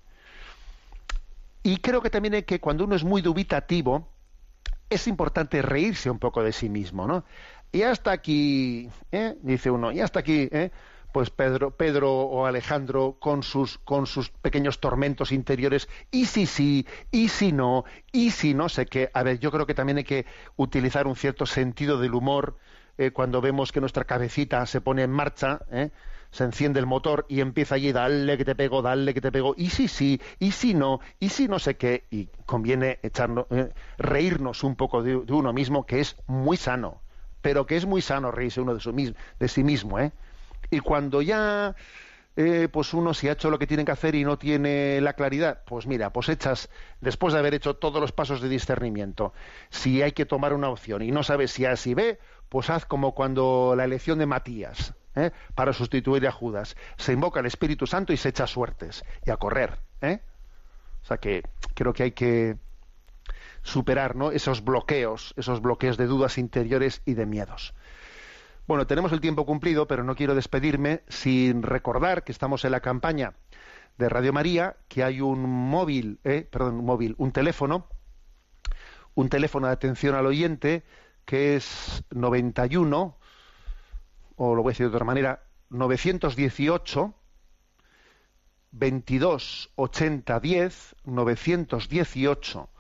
[1.63, 4.09] Y creo que también que cuando uno es muy dubitativo,
[4.91, 7.25] es importante reírse un poco de sí mismo, ¿no?
[7.73, 9.37] Y hasta aquí, ¿eh?
[9.43, 10.71] dice uno, y hasta aquí, ¿eh?
[11.15, 16.89] Pues Pedro, Pedro o Alejandro con sus, con sus pequeños tormentos interiores, y si sí,
[17.13, 19.13] y si no, y si no sé qué.
[19.15, 22.57] A ver, yo creo que también hay que utilizar un cierto sentido del humor
[22.99, 25.93] eh, cuando vemos que nuestra cabecita se pone en marcha, ¿eh?
[26.33, 29.55] se enciende el motor y empieza allí, dale que te pego, dale que te pego,
[29.57, 33.73] y si sí, y si no, y si no sé qué, y conviene echarnos, eh,
[33.99, 37.03] reírnos un poco de, uno mismo, que es muy sano,
[37.41, 40.11] pero que es muy sano reírse uno de, su, de sí mismo, ¿eh?
[40.71, 41.75] Y cuando ya
[42.37, 45.13] eh, pues uno si ha hecho lo que tiene que hacer y no tiene la
[45.13, 46.69] claridad, pues mira, pues echas,
[47.01, 49.33] después de haber hecho todos los pasos de discernimiento,
[49.71, 52.87] si hay que tomar una opción y no sabes si A si B, pues haz
[52.87, 54.95] como cuando la elección de Matías.
[55.17, 55.31] ¿eh?
[55.55, 56.77] para sustituir a Judas.
[56.97, 59.79] Se invoca el Espíritu Santo y se echa suertes y a correr.
[60.01, 60.21] ¿eh?
[61.03, 61.43] O sea que
[61.75, 62.57] creo que hay que
[63.63, 64.31] superar ¿no?
[64.31, 67.75] esos bloqueos, esos bloqueos de dudas interiores y de miedos.
[68.67, 72.81] Bueno, tenemos el tiempo cumplido, pero no quiero despedirme sin recordar que estamos en la
[72.81, 73.35] campaña
[73.99, 76.49] de Radio María, que hay un móvil, ¿eh?
[76.51, 77.89] perdón, un móvil, un teléfono,
[79.15, 80.83] un teléfono de atención al oyente
[81.27, 83.19] que es 91
[84.37, 87.15] o lo voy a decir de otra manera, 918
[88.73, 92.71] 22 80 10 918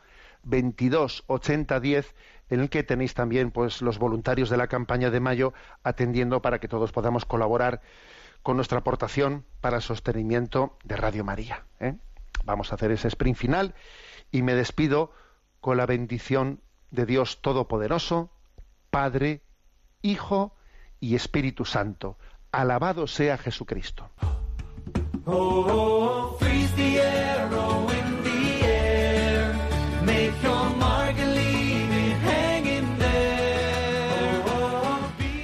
[0.45, 2.14] 22 80 10
[2.51, 6.59] en el que tenéis también pues los voluntarios de la campaña de mayo atendiendo para
[6.59, 7.80] que todos podamos colaborar
[8.42, 11.64] con nuestra aportación para el sostenimiento de Radio María.
[11.80, 11.95] ¿eh?
[12.45, 13.74] Vamos a hacer ese sprint final
[14.30, 15.12] y me despido
[15.61, 18.30] con la bendición de Dios Todopoderoso,
[18.90, 19.40] Padre,
[20.03, 20.55] Hijo
[21.01, 22.18] y Espíritu Santo.
[22.53, 24.11] Alabado sea Jesucristo.